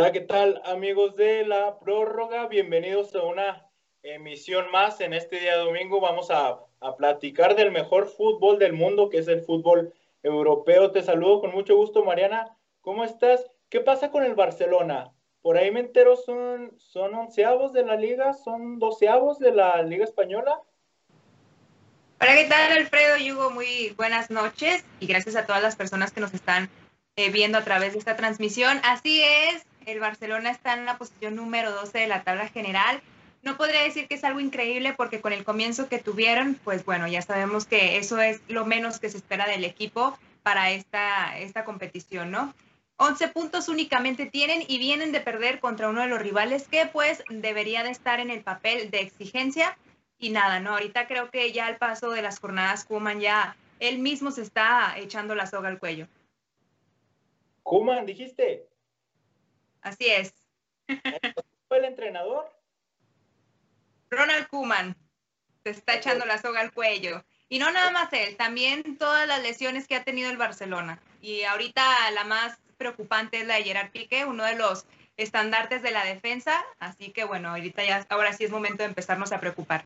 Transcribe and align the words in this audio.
Hola, 0.00 0.12
¿qué 0.12 0.22
tal 0.22 0.62
amigos 0.64 1.14
de 1.14 1.44
la 1.44 1.78
prórroga? 1.78 2.46
Bienvenidos 2.46 3.14
a 3.14 3.22
una 3.22 3.68
emisión 4.02 4.70
más. 4.70 4.98
En 5.02 5.12
este 5.12 5.38
día 5.38 5.58
domingo 5.58 6.00
vamos 6.00 6.30
a, 6.30 6.58
a, 6.80 6.96
platicar 6.96 7.54
del 7.54 7.70
mejor 7.70 8.08
fútbol 8.08 8.58
del 8.58 8.72
mundo, 8.72 9.10
que 9.10 9.18
es 9.18 9.28
el 9.28 9.42
fútbol 9.42 9.92
europeo. 10.22 10.90
Te 10.90 11.02
saludo 11.02 11.42
con 11.42 11.52
mucho 11.52 11.76
gusto, 11.76 12.02
Mariana. 12.02 12.56
¿Cómo 12.80 13.04
estás? 13.04 13.44
¿Qué 13.68 13.80
pasa 13.80 14.10
con 14.10 14.24
el 14.24 14.34
Barcelona? 14.34 15.12
Por 15.42 15.58
ahí 15.58 15.70
me 15.70 15.80
entero, 15.80 16.16
son, 16.16 16.72
son 16.78 17.14
onceavos 17.14 17.74
de 17.74 17.84
la 17.84 17.96
liga, 17.96 18.32
son 18.32 18.78
doceavos 18.78 19.38
de 19.38 19.52
la 19.52 19.82
liga 19.82 20.04
española. 20.04 20.62
Hola, 22.22 22.36
¿qué 22.36 22.46
tal 22.48 22.72
Alfredo 22.72 23.18
y 23.18 23.32
Hugo? 23.32 23.50
Muy 23.50 23.92
buenas 23.98 24.30
noches 24.30 24.82
y 24.98 25.06
gracias 25.06 25.36
a 25.36 25.44
todas 25.44 25.62
las 25.62 25.76
personas 25.76 26.10
que 26.10 26.22
nos 26.22 26.32
están 26.32 26.70
eh, 27.16 27.30
viendo 27.30 27.58
a 27.58 27.64
través 27.64 27.92
de 27.92 27.98
esta 27.98 28.16
transmisión. 28.16 28.80
Así 28.82 29.20
es, 29.22 29.66
el 29.86 30.00
Barcelona 30.00 30.50
está 30.50 30.74
en 30.74 30.84
la 30.84 30.98
posición 30.98 31.36
número 31.36 31.70
12 31.72 31.98
de 31.98 32.06
la 32.06 32.22
tabla 32.22 32.48
general. 32.48 33.00
No 33.42 33.56
podría 33.56 33.82
decir 33.82 34.06
que 34.06 34.14
es 34.14 34.24
algo 34.24 34.40
increíble 34.40 34.94
porque 34.96 35.20
con 35.20 35.32
el 35.32 35.44
comienzo 35.44 35.88
que 35.88 35.98
tuvieron, 35.98 36.58
pues 36.62 36.84
bueno, 36.84 37.08
ya 37.08 37.22
sabemos 37.22 37.64
que 37.64 37.96
eso 37.96 38.20
es 38.20 38.40
lo 38.48 38.66
menos 38.66 39.00
que 39.00 39.08
se 39.08 39.16
espera 39.16 39.46
del 39.46 39.64
equipo 39.64 40.18
para 40.42 40.70
esta, 40.70 41.38
esta 41.38 41.64
competición, 41.64 42.30
¿no? 42.30 42.54
11 42.96 43.28
puntos 43.28 43.68
únicamente 43.68 44.26
tienen 44.26 44.62
y 44.68 44.78
vienen 44.78 45.10
de 45.10 45.20
perder 45.20 45.58
contra 45.58 45.88
uno 45.88 46.02
de 46.02 46.08
los 46.08 46.20
rivales 46.20 46.68
que 46.68 46.84
pues 46.84 47.24
debería 47.30 47.82
de 47.82 47.90
estar 47.90 48.20
en 48.20 48.30
el 48.30 48.42
papel 48.42 48.90
de 48.90 49.00
exigencia. 49.00 49.78
Y 50.18 50.28
nada, 50.28 50.60
¿no? 50.60 50.72
Ahorita 50.72 51.06
creo 51.06 51.30
que 51.30 51.50
ya 51.50 51.66
al 51.66 51.78
paso 51.78 52.10
de 52.10 52.20
las 52.20 52.38
jornadas, 52.38 52.84
Kuman 52.84 53.20
ya 53.20 53.56
él 53.78 54.00
mismo 54.00 54.30
se 54.30 54.42
está 54.42 54.94
echando 54.98 55.34
la 55.34 55.46
soga 55.46 55.70
al 55.70 55.78
cuello. 55.78 56.08
Kuman, 57.62 58.04
dijiste. 58.04 58.66
Así 59.82 60.08
es. 60.08 60.34
¿Fue 61.68 61.78
el 61.78 61.84
entrenador? 61.84 62.50
Ronald 64.10 64.48
Kuman 64.48 64.96
se 65.62 65.70
está 65.70 65.94
echando 65.94 66.26
la 66.26 66.38
soga 66.38 66.60
al 66.60 66.72
cuello. 66.72 67.24
Y 67.48 67.58
no 67.58 67.70
nada 67.70 67.90
más 67.90 68.12
él, 68.12 68.36
también 68.36 68.96
todas 68.96 69.26
las 69.26 69.42
lesiones 69.42 69.88
que 69.88 69.96
ha 69.96 70.04
tenido 70.04 70.30
el 70.30 70.36
Barcelona. 70.36 71.00
Y 71.20 71.42
ahorita 71.42 71.82
la 72.12 72.24
más 72.24 72.58
preocupante 72.76 73.40
es 73.40 73.46
la 73.46 73.56
de 73.56 73.64
Gerard 73.64 73.90
Piqué, 73.90 74.24
uno 74.24 74.44
de 74.44 74.56
los 74.56 74.86
estandartes 75.16 75.82
de 75.82 75.90
la 75.90 76.04
defensa. 76.04 76.64
Así 76.78 77.12
que 77.12 77.24
bueno, 77.24 77.50
ahorita 77.50 77.84
ya, 77.84 78.06
ahora 78.08 78.32
sí 78.32 78.44
es 78.44 78.50
momento 78.50 78.82
de 78.82 78.88
empezarnos 78.88 79.32
a 79.32 79.40
preocupar. 79.40 79.84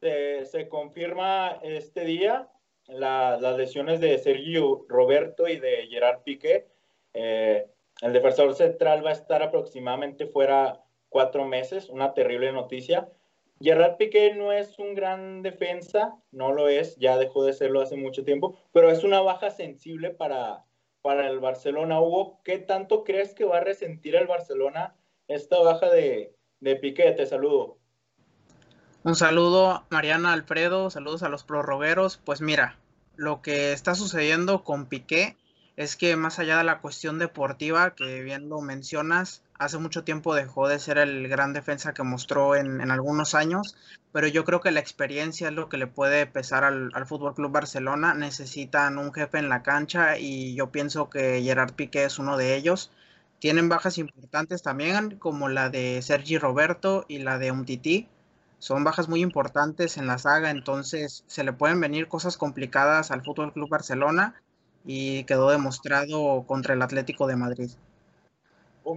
Se, 0.00 0.46
se 0.46 0.68
confirma 0.68 1.58
este 1.62 2.04
día 2.04 2.48
la, 2.88 3.38
las 3.40 3.56
lesiones 3.56 4.00
de 4.00 4.18
Sergio 4.18 4.84
Roberto 4.88 5.48
y 5.48 5.58
de 5.58 5.86
Gerard 5.88 6.22
Piqué. 6.22 6.66
Eh, 7.14 7.66
el 8.02 8.12
defensor 8.12 8.54
central 8.54 9.04
va 9.04 9.10
a 9.10 9.14
estar 9.14 9.42
aproximadamente 9.42 10.26
fuera 10.26 10.80
cuatro 11.08 11.44
meses, 11.46 11.88
una 11.88 12.14
terrible 12.14 12.52
noticia. 12.52 13.08
Gerard 13.60 13.96
Piqué 13.96 14.34
no 14.34 14.52
es 14.52 14.78
un 14.78 14.94
gran 14.94 15.42
defensa, 15.42 16.14
no 16.30 16.52
lo 16.52 16.68
es, 16.68 16.96
ya 16.96 17.16
dejó 17.16 17.44
de 17.44 17.52
serlo 17.52 17.80
hace 17.80 17.96
mucho 17.96 18.24
tiempo, 18.24 18.56
pero 18.72 18.90
es 18.90 19.02
una 19.02 19.20
baja 19.20 19.50
sensible 19.50 20.10
para, 20.10 20.64
para 21.02 21.28
el 21.28 21.40
Barcelona. 21.40 22.00
Hugo, 22.00 22.40
¿qué 22.44 22.58
tanto 22.58 23.02
crees 23.02 23.34
que 23.34 23.44
va 23.44 23.58
a 23.58 23.64
resentir 23.64 24.14
el 24.14 24.28
Barcelona 24.28 24.94
esta 25.26 25.58
baja 25.58 25.90
de, 25.90 26.36
de 26.60 26.76
Piqué? 26.76 27.10
Te 27.12 27.26
saludo. 27.26 27.78
Un 29.02 29.16
saludo, 29.16 29.84
Mariana 29.90 30.32
Alfredo, 30.32 30.90
saludos 30.90 31.24
a 31.24 31.28
los 31.28 31.42
prorrogueros. 31.42 32.18
Pues 32.18 32.40
mira, 32.40 32.78
lo 33.16 33.42
que 33.42 33.72
está 33.72 33.96
sucediendo 33.96 34.62
con 34.62 34.86
Piqué 34.86 35.36
es 35.78 35.94
que 35.94 36.16
más 36.16 36.40
allá 36.40 36.58
de 36.58 36.64
la 36.64 36.80
cuestión 36.80 37.20
deportiva, 37.20 37.94
que 37.94 38.20
bien 38.22 38.48
lo 38.48 38.60
mencionas, 38.60 39.42
hace 39.60 39.78
mucho 39.78 40.02
tiempo 40.02 40.34
dejó 40.34 40.66
de 40.66 40.80
ser 40.80 40.98
el 40.98 41.28
gran 41.28 41.52
defensa 41.52 41.94
que 41.94 42.02
mostró 42.02 42.56
en, 42.56 42.80
en 42.80 42.90
algunos 42.90 43.36
años, 43.36 43.76
pero 44.10 44.26
yo 44.26 44.44
creo 44.44 44.60
que 44.60 44.72
la 44.72 44.80
experiencia 44.80 45.46
es 45.46 45.54
lo 45.54 45.68
que 45.68 45.76
le 45.76 45.86
puede 45.86 46.26
pesar 46.26 46.64
al, 46.64 46.90
al 46.94 47.06
Fútbol 47.06 47.36
Club 47.36 47.52
Barcelona. 47.52 48.12
Necesitan 48.12 48.98
un 48.98 49.12
jefe 49.14 49.38
en 49.38 49.48
la 49.48 49.62
cancha 49.62 50.18
y 50.18 50.56
yo 50.56 50.72
pienso 50.72 51.10
que 51.10 51.42
Gerard 51.44 51.74
Piqué 51.74 52.06
es 52.06 52.18
uno 52.18 52.36
de 52.36 52.56
ellos. 52.56 52.90
Tienen 53.38 53.68
bajas 53.68 53.98
importantes 53.98 54.62
también, 54.64 55.16
como 55.20 55.48
la 55.48 55.68
de 55.70 56.02
Sergi 56.02 56.38
Roberto 56.38 57.04
y 57.06 57.18
la 57.18 57.38
de 57.38 57.52
Umtiti. 57.52 58.08
Son 58.58 58.82
bajas 58.82 59.08
muy 59.08 59.22
importantes 59.22 59.96
en 59.96 60.08
la 60.08 60.18
saga, 60.18 60.50
entonces 60.50 61.22
se 61.28 61.44
le 61.44 61.52
pueden 61.52 61.78
venir 61.78 62.08
cosas 62.08 62.36
complicadas 62.36 63.12
al 63.12 63.22
Fútbol 63.22 63.52
Club 63.52 63.68
Barcelona 63.68 64.34
y 64.84 65.24
quedó 65.24 65.50
demostrado 65.50 66.44
contra 66.46 66.74
el 66.74 66.82
Atlético 66.82 67.26
de 67.26 67.36
Madrid. 67.36 67.70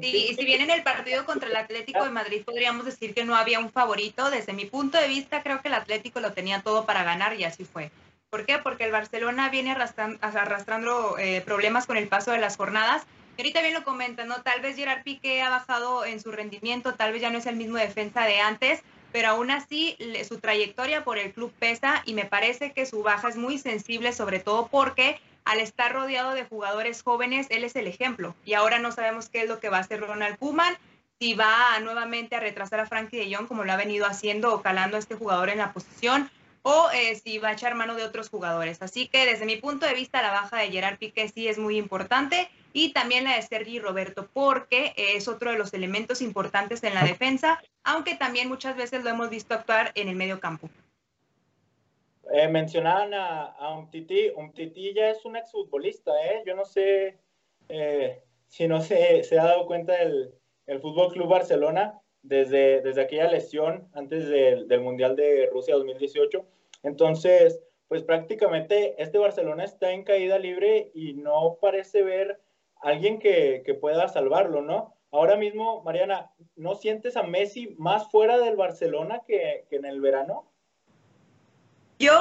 Sí, 0.02 0.28
y 0.30 0.36
si 0.36 0.46
bien 0.46 0.62
en 0.62 0.72
el 0.72 0.84
partido 0.84 1.25
contra 1.25 1.50
el 1.50 1.56
Atlético 1.56 2.03
de 2.03 2.12
Madrid 2.12 2.44
podríamos 2.46 2.86
decir 2.86 3.14
que 3.14 3.25
no 3.25 3.36
había 3.36 3.59
un 3.59 3.69
favorito, 3.69 4.30
desde 4.30 4.53
mi 4.53 4.66
punto 4.66 4.97
de 4.97 5.08
vista 5.08 5.44
creo 5.44 5.62
que 5.62 5.68
el 5.68 5.74
Atlético 5.74 6.22
lo 6.22 6.31
tenía 6.31 6.62
todo 6.62 6.86
para 6.86 7.03
ganar 7.03 7.38
y 7.38 7.44
así 7.44 7.66
fue. 7.66 7.91
¿Por 8.30 8.46
qué? 8.46 8.59
Porque 8.59 8.86
el 8.86 8.91
Barcelona 8.91 9.50
viene 9.50 9.72
arrastrando, 9.72 10.18
arrastrando 10.22 11.18
eh, 11.18 11.41
problemas 11.41 11.86
con 11.86 11.97
el 11.97 12.08
paso 12.08 12.31
de 12.31 12.38
las 12.38 12.56
jornadas. 12.56 13.03
Y 13.38 13.41
ahorita 13.41 13.62
bien 13.62 13.74
lo 13.74 13.84
comentan, 13.84 14.30
¿no? 14.30 14.41
Tal 14.41 14.62
vez 14.62 14.78
Gerard 14.78 15.03
Piqué 15.03 15.41
ha 15.41 15.50
bajado 15.50 16.06
en 16.06 16.22
su 16.22 16.31
rendimiento, 16.31 16.94
tal 16.94 17.12
vez 17.12 17.22
ya 17.22 17.30
no 17.30 17.40
es 17.40 17.46
el 17.46 17.58
mismo 17.58 17.78
defensa 17.78 18.24
de 18.24 18.40
antes, 18.40 18.81
pero 19.12 19.30
aún 19.30 19.52
así 19.52 19.96
le, 20.00 20.24
su 20.24 20.40
trayectoria 20.40 21.03
por 21.03 21.18
el 21.18 21.34
club 21.34 21.52
pesa 21.59 22.03
y 22.06 22.14
me 22.14 22.25
parece 22.25 22.72
que 22.72 22.86
su 22.86 23.03
baja 23.03 23.28
es 23.28 23.36
muy 23.36 23.58
sensible, 23.58 24.14
sobre 24.14 24.40
todo 24.40 24.68
porque 24.68 25.20
al 25.46 25.59
estar 25.59 25.94
rodeado 25.94 26.34
de 26.34 26.46
jugadores 26.46 27.03
jóvenes, 27.03 27.47
él 27.50 27.63
es 27.63 27.75
el 27.75 27.88
ejemplo. 27.88 28.35
Y 28.46 28.53
ahora 28.53 28.79
no 28.79 28.91
sabemos 28.91 29.29
qué 29.29 29.41
es 29.41 29.50
lo 29.50 29.59
que 29.59 29.69
va 29.69 29.78
a 29.78 29.81
hacer 29.81 30.00
Ronald 30.00 30.38
Koeman, 30.38 30.78
si 31.19 31.34
va 31.34 31.75
a, 31.75 31.79
nuevamente 31.79 32.35
a 32.35 32.40
retrasar 32.40 32.79
a 32.79 32.85
Frankie 32.85 33.18
de 33.18 33.35
Jong 33.35 33.47
como 33.47 33.63
lo 33.63 33.72
ha 33.72 33.78
venido 33.78 34.06
haciendo 34.06 34.53
o 34.53 34.62
calando 34.62 34.97
a 34.97 35.00
este 35.00 35.16
jugador 35.16 35.50
en 35.50 35.59
la 35.59 35.74
posición, 35.74 36.29
o 36.63 36.90
eh, 36.94 37.19
si 37.24 37.38
va 37.38 37.50
a 37.50 37.53
echar 37.53 37.75
mano 37.75 37.96
de 37.96 38.03
otros 38.03 38.29
jugadores. 38.29 38.81
Así 38.81 39.07
que 39.07 39.25
desde 39.25 39.46
mi 39.46 39.57
punto 39.57 39.85
de 39.85 39.94
vista, 39.94 40.22
la 40.22 40.31
baja 40.31 40.57
de 40.57 40.72
Gerard 40.72 40.97
Piqué 40.97 41.29
sí 41.29 41.47
es 41.47 41.58
muy 41.58 41.78
importante 41.78 42.50
y 42.73 42.94
también 42.94 43.25
la 43.25 43.35
de 43.35 43.41
Sergi 43.41 43.79
Roberto, 43.79 44.29
porque 44.34 44.94
es 44.96 45.28
otro 45.28 45.52
de 45.52 45.58
los 45.58 45.73
elementos 45.73 46.22
importantes 46.22 46.84
en 46.84 46.94
la 46.94 47.03
defensa, 47.03 47.62
aunque 47.84 48.16
también 48.16 48.47
muchas 48.47 48.75
veces 48.75 49.03
lo 49.03 49.09
hemos 49.09 49.29
visto 49.29 49.53
actuar 49.53 49.91
en 49.96 50.08
el 50.08 50.16
medio 50.16 50.40
campo. 50.40 50.69
Eh, 52.34 52.47
mencionaban 52.47 53.14
a, 53.14 53.46
a 53.46 53.78
Umtiti. 53.78 54.30
Umtiti 54.30 54.94
ya 54.94 55.09
es 55.09 55.25
un 55.25 55.36
exfutbolista, 55.36 56.12
¿eh? 56.25 56.44
Yo 56.46 56.56
no 56.56 56.64
sé 56.66 57.19
eh, 57.68 58.24
si 58.47 58.68
no 58.68 58.80
se, 58.81 59.24
se, 59.24 59.38
ha 59.38 59.46
dado 59.46 59.66
cuenta 59.66 59.94
del 59.94 60.34
el 60.68 60.80
Fútbol 60.80 61.12
Club 61.12 61.28
Barcelona 61.28 62.00
desde, 62.22 62.81
desde 62.81 63.02
aquella 63.02 63.30
lesión 63.30 63.90
antes 63.94 64.30
de, 64.30 64.64
del 64.66 64.81
Mundial 64.81 65.16
de 65.16 65.50
Rusia 65.52 65.75
2018. 65.75 66.46
Entonces, 66.84 67.62
pues 67.88 68.03
prácticamente 68.03 68.96
este 69.02 69.18
Barcelona 69.18 69.66
está 69.66 69.91
en 69.91 70.03
caída 70.03 70.40
libre 70.40 70.91
y 70.94 71.14
no 71.14 71.58
parece 71.59 72.03
ver 72.03 72.40
alguien 72.81 73.20
que, 73.20 73.64
que 73.66 73.74
pueda 73.74 74.08
salvarlo, 74.08 74.62
¿no? 74.62 74.96
Ahora 75.12 75.36
mismo, 75.36 75.81
Mariana, 75.84 76.31
¿no 76.56 76.75
sientes 76.75 77.18
a 77.18 77.24
Messi 77.24 77.75
más 77.78 78.09
fuera 78.09 78.38
del 78.38 78.56
Barcelona 78.56 79.22
que, 79.28 79.66
que 79.70 79.75
en 79.75 79.86
el 79.86 80.00
verano? 80.00 80.51
Yo 82.02 82.20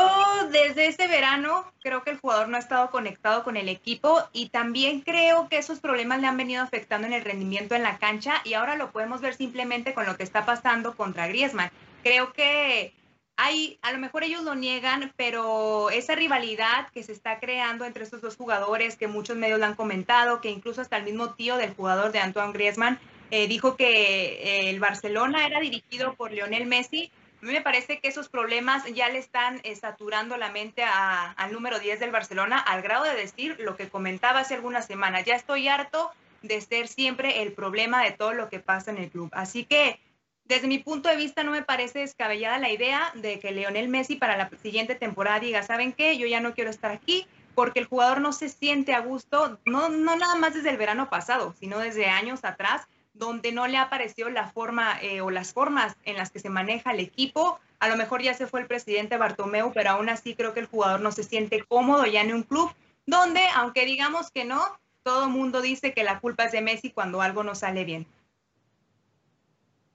desde 0.51 0.89
ese 0.89 1.07
verano 1.07 1.65
creo 1.83 2.03
que 2.03 2.11
el 2.11 2.19
jugador 2.19 2.51
no 2.51 2.57
ha 2.57 2.61
estado 2.61 2.91
conectado 2.91 3.43
con 3.43 3.57
el 3.57 3.71
equipo 3.71 4.23
y 4.31 4.51
también 4.51 5.01
creo 5.01 5.49
que 5.49 5.57
esos 5.57 5.81
problemas 5.81 6.21
le 6.21 6.27
han 6.27 6.37
venido 6.37 6.63
afectando 6.63 7.07
en 7.07 7.15
el 7.15 7.25
rendimiento 7.25 7.75
en 7.75 7.83
la 7.83 7.97
cancha 7.97 8.43
y 8.45 8.53
ahora 8.53 8.77
lo 8.77 8.91
podemos 8.93 9.23
ver 9.23 9.35
simplemente 9.35 9.95
con 9.95 10.05
lo 10.05 10.19
que 10.19 10.23
está 10.23 10.45
pasando 10.45 10.95
contra 10.95 11.29
Griezmann. 11.29 11.71
Creo 12.03 12.35
que 12.35 12.93
hay, 13.37 13.79
a 13.81 13.93
lo 13.93 13.99
mejor 13.99 14.23
ellos 14.23 14.43
lo 14.43 14.55
niegan, 14.55 15.15
pero 15.17 15.89
esa 15.89 16.15
rivalidad 16.15 16.89
que 16.93 17.03
se 17.03 17.13
está 17.13 17.41
creando 17.41 17.87
entre 17.87 18.05
estos 18.05 18.21
dos 18.21 18.37
jugadores, 18.37 18.97
que 18.97 19.09
muchos 19.09 19.39
medios 19.39 19.61
lo 19.61 19.65
han 19.65 19.77
comentado, 19.77 20.43
que 20.43 20.51
incluso 20.51 20.83
hasta 20.83 20.99
el 20.99 21.05
mismo 21.05 21.33
tío 21.33 21.57
del 21.57 21.73
jugador 21.73 22.13
de 22.13 22.19
Antoine 22.19 22.53
Griezmann 22.53 23.01
eh, 23.31 23.49
dijo 23.49 23.77
que 23.77 23.87
eh, 23.87 24.69
el 24.69 24.79
Barcelona 24.79 25.47
era 25.47 25.59
dirigido 25.59 26.13
por 26.17 26.33
Lionel 26.33 26.67
Messi 26.67 27.11
a 27.43 27.47
mí 27.47 27.53
me 27.53 27.63
parece 27.63 28.01
que 28.01 28.09
esos 28.09 28.29
problemas 28.29 28.85
ya 28.93 29.09
le 29.09 29.19
están 29.19 29.61
eh, 29.63 29.75
saturando 29.75 30.37
la 30.37 30.51
mente 30.51 30.83
al 30.85 31.53
número 31.53 31.79
10 31.79 31.99
del 31.99 32.11
Barcelona, 32.11 32.59
al 32.59 32.83
grado 32.83 33.05
de 33.05 33.15
decir 33.15 33.57
lo 33.61 33.77
que 33.77 33.89
comentaba 33.89 34.41
hace 34.41 34.55
algunas 34.55 34.87
semanas. 34.87 35.25
Ya 35.25 35.37
estoy 35.37 35.69
harto 35.69 36.11
de 36.43 36.61
ser 36.61 36.87
siempre 36.87 37.43
el 37.43 37.53
problema 37.53 38.03
de 38.03 38.13
todo 38.13 38.35
lo 38.35 38.51
que 38.51 38.61
pasa 38.61 38.91
en 38.91 38.99
el 38.99 39.11
club. 39.11 39.31
Así 39.33 39.65
que, 39.65 39.99
desde 40.45 40.69
mi 40.69 40.79
punto 40.79 41.09
de 41.09 41.17
vista, 41.17 41.43
no 41.43 41.53
me 41.53 41.63
parece 41.63 42.01
descabellada 42.01 42.59
la 42.59 42.71
idea 42.71 43.11
de 43.15 43.39
que 43.39 43.53
Leonel 43.53 43.89
Messi 43.89 44.17
para 44.17 44.37
la 44.37 44.51
siguiente 44.63 44.95
temporada 44.95 45.41
diga, 45.41 45.63
¿saben 45.63 45.93
qué? 45.93 46.19
Yo 46.19 46.27
ya 46.27 46.41
no 46.41 46.55
quiero 46.55 46.69
estar 46.69 46.91
aquí 46.91 47.27
porque 47.55 47.81
el 47.81 47.87
jugador 47.87 48.21
no 48.21 48.33
se 48.33 48.49
siente 48.49 48.93
a 48.95 49.01
gusto, 49.01 49.59
no, 49.65 49.89
no 49.89 50.17
nada 50.17 50.35
más 50.37 50.55
desde 50.55 50.71
el 50.71 50.77
verano 50.77 51.09
pasado, 51.09 51.55
sino 51.59 51.79
desde 51.79 52.07
años 52.07 52.45
atrás 52.45 52.87
donde 53.13 53.53
no 53.53 53.67
le 53.67 53.77
apareció 53.77 54.31
la 54.31 54.51
forma 54.51 55.01
eh, 55.03 55.21
o 55.21 55.31
las 55.31 55.53
formas 55.53 55.97
en 56.05 56.17
las 56.17 56.31
que 56.31 56.39
se 56.39 56.51
maneja 56.51 56.93
el 56.93 57.01
equipo. 57.01 57.59
A 57.79 57.89
lo 57.89 57.97
mejor 57.97 58.23
ya 58.23 58.35
se 58.35 58.47
fue 58.47 58.61
el 58.61 58.67
presidente 58.67 59.17
Bartomeu, 59.17 59.73
pero 59.73 59.91
aún 59.91 60.09
así 60.09 60.35
creo 60.35 60.55
que 60.55 60.61
el 60.61 60.67
jugador 60.67 61.01
no 61.01 61.13
se 61.13 61.23
siente 61.23 61.65
cómodo 61.65 62.07
ya 62.07 62.21
en 62.23 62.35
un 62.35 62.43
club 62.43 62.71
donde, 63.07 63.41
aunque 63.57 63.85
digamos 63.85 64.31
que 64.31 64.45
no, 64.45 64.63
todo 65.03 65.29
mundo 65.29 65.61
dice 65.61 65.93
que 65.93 66.05
la 66.05 66.21
culpa 66.21 66.45
es 66.45 66.53
de 66.53 66.61
Messi 66.61 66.91
cuando 66.91 67.21
algo 67.21 67.43
no 67.43 67.55
sale 67.55 67.85
bien. 67.85 68.07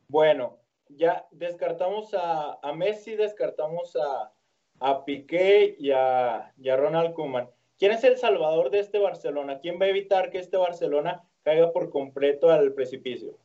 Bueno, 0.08 0.58
ya 0.90 1.26
descartamos 1.32 2.14
a, 2.14 2.60
Messi, 2.74 3.16
descartamos 3.16 3.96
a, 3.96 4.32
a 4.80 5.06
Piqué 5.06 5.76
y 5.80 5.92
a, 5.92 6.54
y 6.58 6.70
a 6.70 6.76
Ronald 6.76 7.14
Koeman. 7.14 7.50
¿Quién 7.78 7.92
es 7.92 8.04
el 8.04 8.18
salvador 8.18 8.70
de 8.70 8.80
este 8.80 9.00
Barcelona? 9.00 9.60
¿Quién 9.60 9.80
va 9.80 9.86
a 9.86 9.90
evitar 9.90 10.30
que 10.30 10.40
este 10.40 10.58
Barcelona 10.58 11.24
caiga 11.46 11.72
por 11.72 11.90
completo 11.90 12.50
al 12.50 12.74
precipicio? 12.74 13.38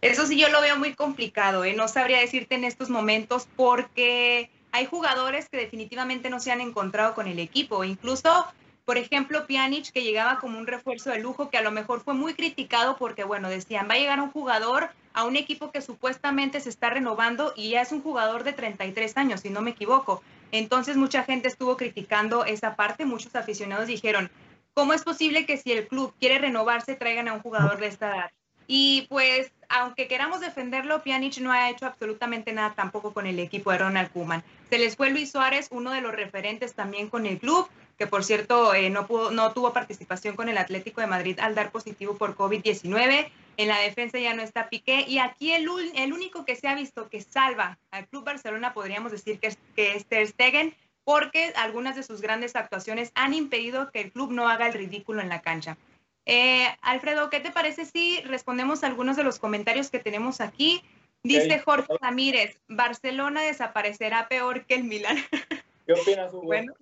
Eso 0.00 0.24
sí 0.24 0.38
yo 0.38 0.48
lo 0.48 0.60
veo 0.60 0.78
muy 0.78 0.94
complicado, 0.94 1.64
¿eh? 1.64 1.74
no 1.74 1.88
sabría 1.88 2.20
decirte 2.20 2.54
en 2.54 2.64
estos 2.64 2.88
momentos 2.88 3.48
porque 3.56 4.50
hay 4.70 4.86
jugadores 4.86 5.48
que 5.48 5.56
definitivamente 5.56 6.30
no 6.30 6.38
se 6.38 6.52
han 6.52 6.60
encontrado 6.60 7.14
con 7.14 7.26
el 7.26 7.40
equipo, 7.40 7.82
incluso 7.82 8.46
por 8.86 8.98
ejemplo, 8.98 9.48
Pjanic, 9.48 9.90
que 9.90 10.04
llegaba 10.04 10.38
como 10.38 10.60
un 10.60 10.66
refuerzo 10.68 11.10
de 11.10 11.18
lujo, 11.18 11.50
que 11.50 11.58
a 11.58 11.62
lo 11.62 11.72
mejor 11.72 12.02
fue 12.02 12.14
muy 12.14 12.34
criticado 12.34 12.96
porque, 12.96 13.24
bueno, 13.24 13.48
decían, 13.48 13.88
va 13.90 13.94
a 13.94 13.98
llegar 13.98 14.20
un 14.20 14.30
jugador 14.30 14.90
a 15.12 15.24
un 15.24 15.34
equipo 15.34 15.72
que 15.72 15.82
supuestamente 15.82 16.60
se 16.60 16.68
está 16.68 16.88
renovando 16.90 17.52
y 17.56 17.70
ya 17.70 17.82
es 17.82 17.90
un 17.90 18.00
jugador 18.00 18.44
de 18.44 18.52
33 18.52 19.16
años, 19.16 19.40
si 19.40 19.50
no 19.50 19.60
me 19.60 19.72
equivoco. 19.72 20.22
Entonces, 20.52 20.96
mucha 20.96 21.24
gente 21.24 21.48
estuvo 21.48 21.76
criticando 21.76 22.44
esa 22.44 22.76
parte, 22.76 23.04
muchos 23.06 23.34
aficionados 23.34 23.88
dijeron, 23.88 24.30
¿cómo 24.76 24.92
es 24.92 25.02
posible 25.02 25.46
que 25.46 25.56
si 25.56 25.72
el 25.72 25.88
club 25.88 26.14
quiere 26.20 26.38
renovarse 26.38 26.96
traigan 26.96 27.28
a 27.28 27.32
un 27.32 27.40
jugador 27.40 27.78
de 27.78 27.86
esta 27.86 28.14
edad? 28.14 28.30
Y 28.66 29.06
pues, 29.08 29.50
aunque 29.70 30.06
queramos 30.06 30.40
defenderlo, 30.40 31.02
Pjanic 31.02 31.38
no 31.38 31.50
ha 31.50 31.70
hecho 31.70 31.86
absolutamente 31.86 32.52
nada 32.52 32.74
tampoco 32.74 33.14
con 33.14 33.26
el 33.26 33.38
equipo 33.38 33.72
de 33.72 33.78
Ronald 33.78 34.12
Koeman. 34.12 34.44
Se 34.68 34.78
les 34.78 34.94
fue 34.94 35.08
Luis 35.08 35.32
Suárez, 35.32 35.68
uno 35.70 35.92
de 35.92 36.02
los 36.02 36.12
referentes 36.12 36.74
también 36.74 37.08
con 37.08 37.24
el 37.24 37.38
club, 37.38 37.66
que 37.96 38.06
por 38.06 38.22
cierto 38.22 38.74
eh, 38.74 38.90
no, 38.90 39.06
tuvo 39.52 39.72
participación 39.72 40.36
con 40.36 40.50
el 40.50 40.58
Atlético 40.58 41.00
de 41.00 41.06
Madrid 41.06 41.38
al 41.40 41.54
dar 41.54 41.70
positivo 41.70 42.16
por 42.16 42.36
COVID-19. 42.36 43.30
En 43.56 43.68
la 43.68 43.78
defensa 43.78 44.18
ya 44.18 44.34
no 44.34 44.42
está 44.42 44.68
Piqué. 44.68 45.06
Y 45.08 45.20
aquí 45.20 45.52
el, 45.52 45.66
el, 45.94 46.12
único 46.12 46.44
que 46.44 46.56
se 46.56 46.68
ha 46.68 46.74
visto 46.74 47.08
que 47.08 47.22
salva 47.22 47.78
al 47.92 48.06
Club 48.08 48.24
Barcelona, 48.24 48.74
podríamos 48.74 49.12
decir 49.12 49.38
que 49.38 49.46
es, 49.46 49.58
que 49.74 49.94
es 49.94 50.04
Ter 50.04 50.26
Stegen, 50.28 50.74
porque 51.06 51.52
algunas 51.54 51.94
de 51.94 52.02
sus 52.02 52.20
grandes 52.20 52.56
actuaciones 52.56 53.12
han 53.14 53.32
impedido 53.32 53.92
que 53.92 54.00
el 54.00 54.10
club 54.10 54.32
no 54.32 54.48
haga 54.48 54.66
el 54.66 54.72
ridículo 54.72 55.20
en 55.22 55.28
la 55.28 55.40
cancha. 55.40 55.78
Eh, 56.24 56.66
Alfredo, 56.82 57.30
¿qué 57.30 57.38
te 57.38 57.52
parece 57.52 57.84
si 57.84 58.20
respondemos 58.22 58.82
a 58.82 58.88
algunos 58.88 59.16
de 59.16 59.22
los 59.22 59.38
comentarios 59.38 59.88
que 59.88 60.00
tenemos 60.00 60.40
aquí? 60.40 60.82
Dice 61.22 61.60
Jorge 61.60 61.94
Ramírez, 62.00 62.60
Barcelona 62.66 63.42
desaparecerá 63.42 64.26
peor 64.26 64.66
que 64.66 64.74
el 64.74 64.82
Milan. 64.82 65.16
¿Qué 65.86 65.92
opinas, 65.92 66.34
Hugo? 66.34 66.42
Bueno, 66.42 66.74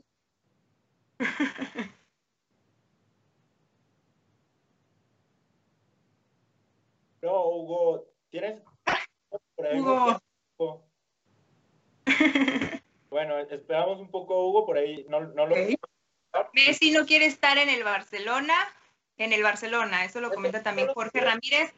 no, 7.21 7.47
Hugo, 7.47 8.07
¿tienes? 8.31 8.63
Hugo. 9.77 10.19
Bueno, 13.15 13.39
esperamos 13.39 14.01
un 14.01 14.11
poco, 14.11 14.49
Hugo, 14.49 14.67
por 14.67 14.77
ahí 14.77 15.07
no, 15.09 15.21
no 15.21 15.47
lo... 15.47 15.55
Messi 16.53 16.91
no 16.91 17.07
quiere 17.07 17.27
estar 17.27 17.57
en 17.59 17.69
el 17.69 17.85
Barcelona 17.85 18.55
en 19.19 19.33
el 19.33 19.45
Barcelona, 19.45 20.05
eso 20.05 20.21
lo 20.21 20.33
comenta 20.33 20.65
también 20.65 20.89
Jorge 20.89 21.21
Ramírez. 21.21 21.73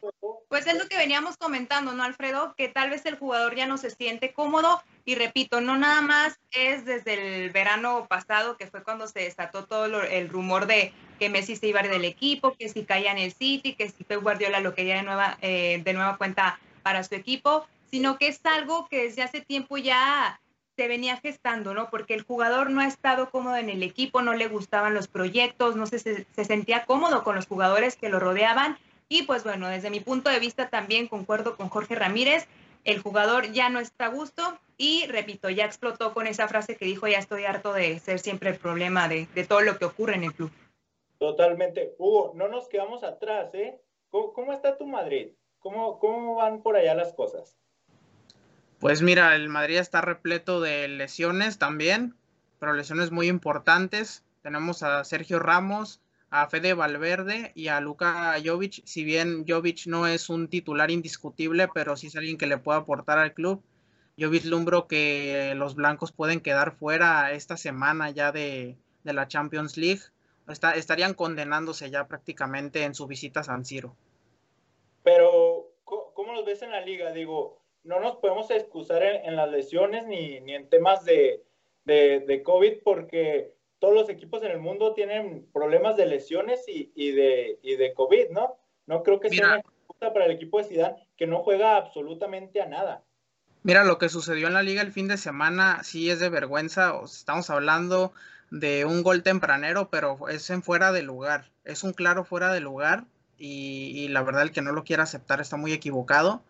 Pues 0.49 0.65
es 0.65 0.75
lo 0.79 0.87
que 0.87 0.97
veníamos 0.97 1.37
comentando, 1.37 1.93
¿no, 1.93 2.03
Alfredo? 2.03 2.55
Que 2.57 2.67
tal 2.67 2.89
vez 2.89 3.05
el 3.05 3.19
jugador 3.19 3.55
ya 3.55 3.67
no 3.67 3.77
se 3.77 3.91
siente 3.91 4.33
cómodo 4.33 4.81
y 5.05 5.13
repito, 5.13 5.61
no 5.61 5.77
nada 5.77 6.01
más 6.01 6.39
es 6.49 6.85
desde 6.85 7.43
el 7.43 7.51
verano 7.51 8.07
pasado, 8.09 8.57
que 8.57 8.65
fue 8.65 8.81
cuando 8.81 9.07
se 9.07 9.19
desató 9.19 9.65
todo 9.65 10.01
el 10.01 10.29
rumor 10.29 10.65
de 10.65 10.91
que 11.19 11.29
Messi 11.29 11.55
se 11.55 11.67
iba 11.67 11.83
del 11.83 12.05
equipo, 12.05 12.55
que 12.57 12.69
si 12.69 12.83
caía 12.83 13.11
en 13.11 13.19
el 13.19 13.33
City, 13.33 13.75
que 13.75 13.89
si 13.91 14.03
Pep 14.03 14.23
Guardiola 14.23 14.59
lo 14.59 14.73
quería 14.73 14.95
de 14.95 15.03
nueva, 15.03 15.37
eh, 15.41 15.79
de 15.83 15.93
nueva 15.93 16.17
cuenta 16.17 16.59
para 16.81 17.03
su 17.03 17.13
equipo, 17.13 17.67
sino 17.91 18.17
que 18.17 18.29
es 18.29 18.43
algo 18.45 18.87
que 18.87 19.03
desde 19.03 19.21
hace 19.21 19.41
tiempo 19.41 19.77
ya 19.77 20.39
se 20.77 20.87
venía 20.87 21.17
gestando, 21.17 21.73
¿no? 21.73 21.89
Porque 21.89 22.13
el 22.13 22.21
jugador 22.21 22.69
no 22.69 22.81
ha 22.81 22.87
estado 22.87 23.31
cómodo 23.31 23.57
en 23.57 23.69
el 23.69 23.81
equipo, 23.81 24.21
no 24.21 24.33
le 24.33 24.47
gustaban 24.47 24.93
los 24.93 25.07
proyectos, 25.07 25.75
no 25.75 25.87
se, 25.87 25.97
se, 25.97 26.45
sentía 26.45 26.85
cómodo 26.85 27.23
con 27.23 27.35
los 27.35 27.47
jugadores 27.47 27.95
que 27.95 28.09
lo 28.09 28.19
rodeaban. 28.19 28.77
Y 29.09 29.23
pues 29.23 29.43
bueno, 29.43 29.67
desde 29.67 29.89
mi 29.89 29.99
punto 29.99 30.29
de 30.29 30.39
vista 30.39 30.69
también 30.69 31.07
concuerdo 31.07 31.57
con 31.57 31.69
Jorge 31.69 31.95
Ramírez, 31.95 32.47
el 32.83 33.01
jugador 33.01 33.51
ya 33.51 33.69
no 33.69 33.79
está 33.79 34.05
a 34.05 34.09
gusto 34.09 34.59
y 34.77 35.07
repito, 35.07 35.49
ya 35.49 35.65
explotó 35.65 36.13
con 36.13 36.27
esa 36.27 36.47
frase 36.47 36.75
que 36.75 36.85
dijo, 36.85 37.07
ya 37.07 37.17
estoy 37.17 37.45
harto 37.45 37.73
de 37.73 37.99
ser 37.99 38.19
siempre 38.19 38.51
el 38.51 38.57
problema 38.57 39.07
de, 39.07 39.27
de 39.33 39.45
todo 39.45 39.61
lo 39.61 39.79
que 39.79 39.85
ocurre 39.85 40.13
en 40.13 40.25
el 40.25 40.33
club. 40.33 40.51
Totalmente. 41.17 41.95
Hugo, 41.97 42.33
no 42.35 42.47
nos 42.47 42.67
quedamos 42.67 43.03
atrás, 43.03 43.51
¿eh? 43.55 43.81
¿Cómo, 44.09 44.31
cómo 44.31 44.53
está 44.53 44.77
tu 44.77 44.85
Madrid? 44.85 45.29
¿Cómo, 45.57 45.97
¿Cómo 45.97 46.35
van 46.35 46.61
por 46.61 46.77
allá 46.77 46.93
las 46.93 47.13
cosas? 47.13 47.57
Pues 48.79 49.01
mira, 49.01 49.35
el 49.35 49.49
Madrid 49.49 49.77
está 49.77 50.01
repleto 50.01 50.61
de 50.61 50.87
lesiones 50.87 51.57
también, 51.57 52.15
pero 52.59 52.73
lesiones 52.73 53.11
muy 53.11 53.27
importantes. 53.27 54.23
Tenemos 54.43 54.83
a 54.83 55.03
Sergio 55.03 55.39
Ramos, 55.39 55.99
a 56.29 56.47
Fede 56.47 56.75
Valverde 56.75 57.51
y 57.55 57.69
a 57.69 57.81
Luka 57.81 58.35
Jovic. 58.43 58.85
Si 58.85 59.03
bien 59.03 59.45
Jovic 59.47 59.87
no 59.87 60.05
es 60.05 60.29
un 60.29 60.47
titular 60.47 60.91
indiscutible, 60.91 61.67
pero 61.73 61.97
sí 61.97 62.07
es 62.07 62.15
alguien 62.15 62.37
que 62.37 62.45
le 62.45 62.59
puede 62.59 62.79
aportar 62.79 63.17
al 63.17 63.33
club. 63.33 63.63
Yo 64.15 64.29
vislumbro 64.29 64.87
que 64.87 65.53
los 65.55 65.75
blancos 65.75 66.11
pueden 66.11 66.39
quedar 66.39 66.75
fuera 66.75 67.31
esta 67.31 67.57
semana 67.57 68.11
ya 68.11 68.31
de, 68.31 68.77
la 69.03 69.27
Champions 69.27 69.77
League. 69.77 70.01
estarían 70.75 71.13
condenándose 71.13 71.89
ya 71.89 72.07
prácticamente 72.07 72.83
en 72.83 72.93
su 72.93 73.07
visita 73.07 73.39
a 73.39 73.43
San 73.43 73.65
Siro. 73.65 73.95
Pero, 75.03 75.71
¿cómo 75.83 76.33
los 76.33 76.45
ves 76.45 76.61
en 76.61 76.71
la 76.71 76.81
liga? 76.81 77.11
Digo, 77.11 77.61
no 77.87 78.01
nos 78.01 78.17
podemos 78.17 78.51
excusar 78.51 79.01
en, 79.01 79.35
las 79.35 79.49
lesiones 79.49 80.05
ni, 80.05 80.41
ni 80.41 80.53
en 80.53 80.69
temas 80.69 81.05
de, 81.05 81.43
de, 81.85 82.43
COVID 82.43 82.83
porque 82.83 83.53
todos 83.79 83.93
los 83.93 84.09
equipos 84.09 84.43
en 84.43 84.51
el 84.51 84.59
mundo 84.59 84.93
tienen 84.93 85.47
problemas 85.53 85.95
de 85.95 86.05
lesiones 86.05 86.67
y, 86.67 86.91
y 86.95 87.11
de, 87.11 87.59
y 87.63 87.77
de 87.77 87.93
COVID, 87.93 88.29
¿no? 88.31 88.57
No 88.85 89.03
creo 89.03 89.19
que 89.19 89.29
sea 89.29 89.47
una 89.47 89.59
excusa 89.59 90.13
para 90.13 90.25
el 90.25 90.31
equipo 90.31 90.57
de 90.57 90.65
Zidane 90.65 91.07
que 91.15 91.27
no 91.27 91.43
juega 91.43 91.77
absolutamente 91.77 92.61
a 92.61 92.65
nada. 92.65 93.03
Mira, 93.63 93.85
lo 93.85 93.97
que 93.97 94.09
sucedió 94.09 94.47
en 94.47 94.53
la 94.53 94.63
liga 94.63 94.81
el 94.81 94.91
fin 94.91 95.07
de 95.07 95.17
semana 95.17 95.81
sí 95.83 96.09
es 96.09 96.19
de 96.19 96.29
vergüenza. 96.29 96.93
Estamos 97.03 97.49
hablando 97.49 98.11
de 98.51 98.85
un 98.85 99.01
gol 99.01 99.23
tempranero, 99.23 99.89
pero 99.89 100.27
es 100.27 100.49
en 100.49 100.61
fuera 100.61 100.91
de 100.91 101.03
lugar. 101.03 101.51
Es 101.63 101.83
un 101.83 101.93
claro 101.93 102.25
fuera 102.25 102.51
de 102.51 102.59
lugar 102.59 103.05
y, 103.37 103.91
y 103.95 104.07
la 104.09 104.23
verdad 104.23 104.43
el 104.43 104.51
que 104.51 104.61
no 104.61 104.73
lo 104.73 104.83
quiera 104.83 105.03
aceptar 105.03 105.39
está 105.39 105.55
muy 105.55 105.71
equivocado. 105.71 106.43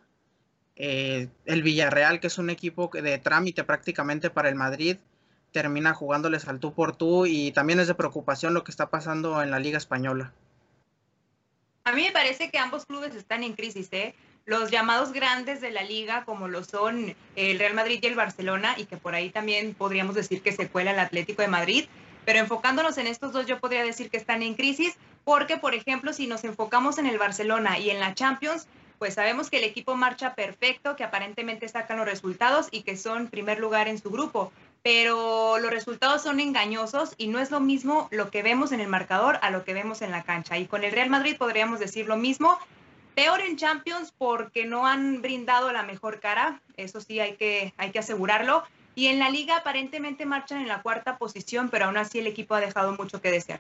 Eh, 0.80 1.28
el 1.46 1.64
Villarreal, 1.64 2.20
que 2.20 2.28
es 2.28 2.38
un 2.38 2.52
equipo 2.52 2.90
de 2.94 3.18
trámite 3.18 3.64
prácticamente 3.64 4.30
para 4.30 4.48
el 4.48 4.56
Madrid, 4.56 4.98
termina 5.52 5.94
jugándoles 5.94 6.48
al 6.48 6.60
tú 6.60 6.74
por 6.74 6.96
tú 6.96 7.26
y 7.26 7.52
también 7.52 7.80
es 7.80 7.88
de 7.88 7.96
preocupación 7.96 8.54
lo 8.54 8.64
que 8.64 8.72
está 8.72 8.90
pasando 8.90 9.42
en 9.42 9.50
la 9.50 9.60
Liga 9.60 9.78
Española. 9.78 10.34
A 11.84 11.94
mí 11.94 12.04
me 12.04 12.12
parece 12.12 12.52
que 12.52 12.60
ambos 12.60 12.86
clubes 12.86 13.16
están 13.16 13.44
en 13.44 13.54
crisis, 13.54 13.88
¿eh? 13.92 14.14
Los 14.46 14.70
llamados 14.70 15.14
grandes 15.14 15.62
de 15.62 15.72
la 15.72 15.84
liga, 15.84 16.26
como 16.26 16.48
lo 16.48 16.64
son 16.64 17.16
el 17.36 17.60
Real 17.60 17.74
Madrid 17.74 18.00
y 18.02 18.08
el 18.08 18.16
Barcelona, 18.16 18.76
y 18.78 18.86
que 18.86 18.98
por 18.98 19.16
ahí 19.16 19.30
también 19.30 19.74
podríamos 19.74 20.14
decir 20.14 20.42
que 20.42 20.52
se 20.52 20.70
cuela 20.70 20.92
el 20.92 21.00
Atlético 21.00 21.42
de 21.42 21.48
Madrid, 21.48 21.86
pero 22.24 22.40
enfocándonos 22.40 22.98
en 22.98 23.08
estos 23.08 23.32
dos, 23.32 23.46
yo 23.46 23.60
podría 23.60 23.84
decir 23.84 24.10
que 24.10 24.18
están 24.18 24.44
en 24.44 24.54
crisis, 24.54 24.96
porque, 25.24 25.58
por 25.58 25.74
ejemplo, 25.74 26.14
si 26.14 26.28
nos 26.28 26.44
enfocamos 26.44 26.98
en 26.98 27.08
el 27.08 27.18
Barcelona 27.18 27.80
y 27.80 27.90
en 27.90 28.00
la 28.00 28.14
Champions, 28.14 28.68
pues 29.00 29.13
sabemos 29.13 29.50
que 29.50 29.58
el 29.58 29.63
equipo 29.63 29.96
marcha 29.96 30.36
perfecto, 30.36 30.96
que 30.96 31.04
aparentemente 31.04 31.68
sacan 31.68 31.98
los 31.98 32.06
resultados 32.06 32.68
y 32.72 32.84
que 32.84 32.98
son 32.98 33.27
primer 33.27 33.60
lugar 33.60 33.88
en 33.88 33.98
su 33.98 34.10
grupo, 34.10 34.51
pero 34.84 35.58
los 35.60 35.72
resultados 35.72 36.22
son 36.22 36.39
engañosos 36.39 37.13
y 37.18 37.27
no 37.27 37.39
es 37.39 37.51
lo 37.51 37.60
mismo 37.60 38.08
lo 38.12 38.32
que 38.32 38.44
vemos 38.44 38.72
en 38.72 38.80
el 38.80 38.88
marcador 38.88 39.39
a 39.42 39.51
lo 39.51 39.63
que 39.63 39.74
vemos 39.74 40.01
en 40.01 40.12
la 40.12 40.24
cancha. 40.24 40.58
Y 40.58 40.66
con 40.66 40.84
el 40.84 40.92
Real 40.92 41.10
Madrid 41.10 41.38
podríamos 41.38 41.80
decir 41.80 42.08
lo 42.08 42.18
mismo, 42.18 42.58
peor 43.16 43.42
en 43.42 43.58
Champions 43.58 44.13
porque 44.18 44.66
no 44.66 44.86
han 44.86 45.22
brindado 45.22 45.72
la 45.72 45.84
mejor 45.84 46.20
cara, 46.20 46.62
eso 46.75 47.01
sí 47.01 47.20
hay 47.20 47.34
que, 47.36 47.74
hay 47.77 47.92
que 47.92 48.00
asegurarlo. 48.00 48.63
Y 48.96 49.08
en 49.08 49.20
la 49.20 49.30
liga 49.30 49.58
aparentemente 49.58 50.25
marchan 50.25 50.62
en 50.62 50.68
la 50.68 50.82
cuarta 50.82 51.18
posición, 51.18 51.70
pero 51.70 51.86
aún 51.86 51.98
así 51.98 52.20
el 52.20 52.27
equipo 52.27 52.56
ha 52.56 52.60
dejado 52.60 52.94
mucho 52.94 53.22
que 53.22 53.30
desear. 53.30 53.60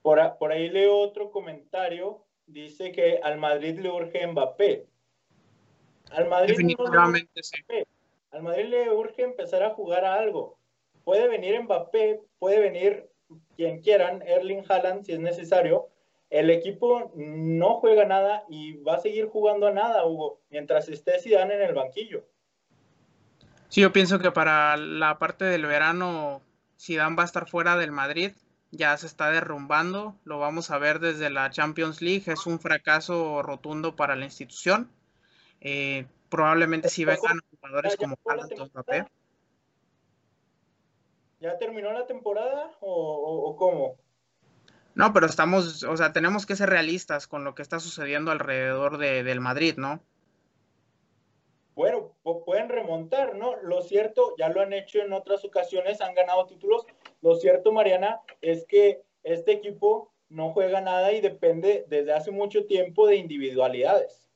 Por, 0.00 0.20
por 0.38 0.52
ahí 0.52 0.68
leo 0.70 0.96
otro 0.98 1.30
comentario 1.30 2.25
dice 2.46 2.92
que 2.92 3.20
al 3.22 3.38
Madrid 3.38 3.78
le 3.78 3.90
urge 3.90 4.26
Mbappé. 4.26 4.86
Al 6.10 6.28
Madrid, 6.28 6.56
al 8.30 8.42
Madrid 8.42 8.64
le 8.66 8.90
urge 8.90 9.22
empezar 9.22 9.62
a 9.62 9.70
jugar 9.70 10.04
a 10.04 10.14
algo. 10.14 10.58
Puede 11.04 11.28
venir 11.28 11.60
Mbappé, 11.62 12.20
puede 12.38 12.60
venir 12.60 13.08
quien 13.56 13.80
quieran, 13.80 14.22
Erling 14.22 14.64
Haaland 14.68 15.04
si 15.04 15.12
es 15.12 15.20
necesario. 15.20 15.88
El 16.30 16.50
equipo 16.50 17.12
no 17.14 17.74
juega 17.74 18.04
nada 18.04 18.44
y 18.48 18.76
va 18.78 18.96
a 18.96 19.00
seguir 19.00 19.26
jugando 19.26 19.66
a 19.66 19.72
nada, 19.72 20.04
Hugo, 20.04 20.40
mientras 20.50 20.88
esté 20.88 21.20
Zidane 21.20 21.54
en 21.54 21.62
el 21.62 21.74
banquillo. 21.74 22.24
Sí, 23.68 23.80
yo 23.80 23.92
pienso 23.92 24.18
que 24.18 24.32
para 24.32 24.76
la 24.76 25.18
parte 25.18 25.44
del 25.44 25.66
verano 25.66 26.40
Zidane 26.78 27.16
va 27.16 27.22
a 27.22 27.26
estar 27.26 27.48
fuera 27.48 27.76
del 27.76 27.92
Madrid 27.92 28.32
ya 28.76 28.96
se 28.96 29.06
está 29.06 29.30
derrumbando, 29.30 30.16
lo 30.24 30.38
vamos 30.38 30.70
a 30.70 30.78
ver 30.78 31.00
desde 31.00 31.30
la 31.30 31.50
Champions 31.50 32.00
League, 32.00 32.24
es 32.26 32.46
un 32.46 32.60
fracaso 32.60 33.42
rotundo 33.42 33.96
para 33.96 34.16
la 34.16 34.24
institución. 34.24 34.90
Eh, 35.60 36.06
probablemente 36.28 36.88
si 36.88 37.04
vengan 37.04 37.40
jugadores 37.50 37.96
como 37.96 38.16
Carlos 38.16 38.50
Mbappé. 38.72 39.06
¿Ya 41.40 41.58
terminó 41.58 41.92
la 41.92 42.06
temporada 42.06 42.72
o, 42.80 43.56
cómo? 43.58 43.96
No, 44.94 45.12
pero 45.12 45.26
estamos, 45.26 45.82
o 45.82 45.96
sea, 45.96 46.12
tenemos 46.12 46.46
que 46.46 46.56
ser 46.56 46.70
realistas 46.70 47.26
con 47.26 47.44
lo 47.44 47.54
que 47.54 47.62
está 47.62 47.78
sucediendo 47.80 48.30
alrededor 48.30 48.96
de, 48.96 49.22
del 49.22 49.40
Madrid, 49.40 49.74
¿no? 49.76 50.00
Bueno, 51.74 52.15
pueden 52.44 52.68
remontar, 52.68 53.36
¿no? 53.36 53.56
Lo 53.62 53.82
cierto, 53.82 54.34
ya 54.36 54.48
lo 54.48 54.60
han 54.60 54.72
hecho 54.72 55.00
en 55.00 55.12
otras 55.12 55.44
ocasiones, 55.44 56.00
han 56.00 56.14
ganado 56.14 56.46
títulos. 56.46 56.84
Lo 57.22 57.36
cierto, 57.36 57.72
Mariana, 57.72 58.20
es 58.40 58.64
que 58.66 59.02
este 59.22 59.52
equipo 59.52 60.12
no 60.28 60.50
juega 60.52 60.80
nada 60.80 61.12
y 61.12 61.20
depende 61.20 61.84
desde 61.88 62.12
hace 62.12 62.30
mucho 62.30 62.66
tiempo 62.66 63.06
de 63.06 63.16
individualidades. 63.16 64.28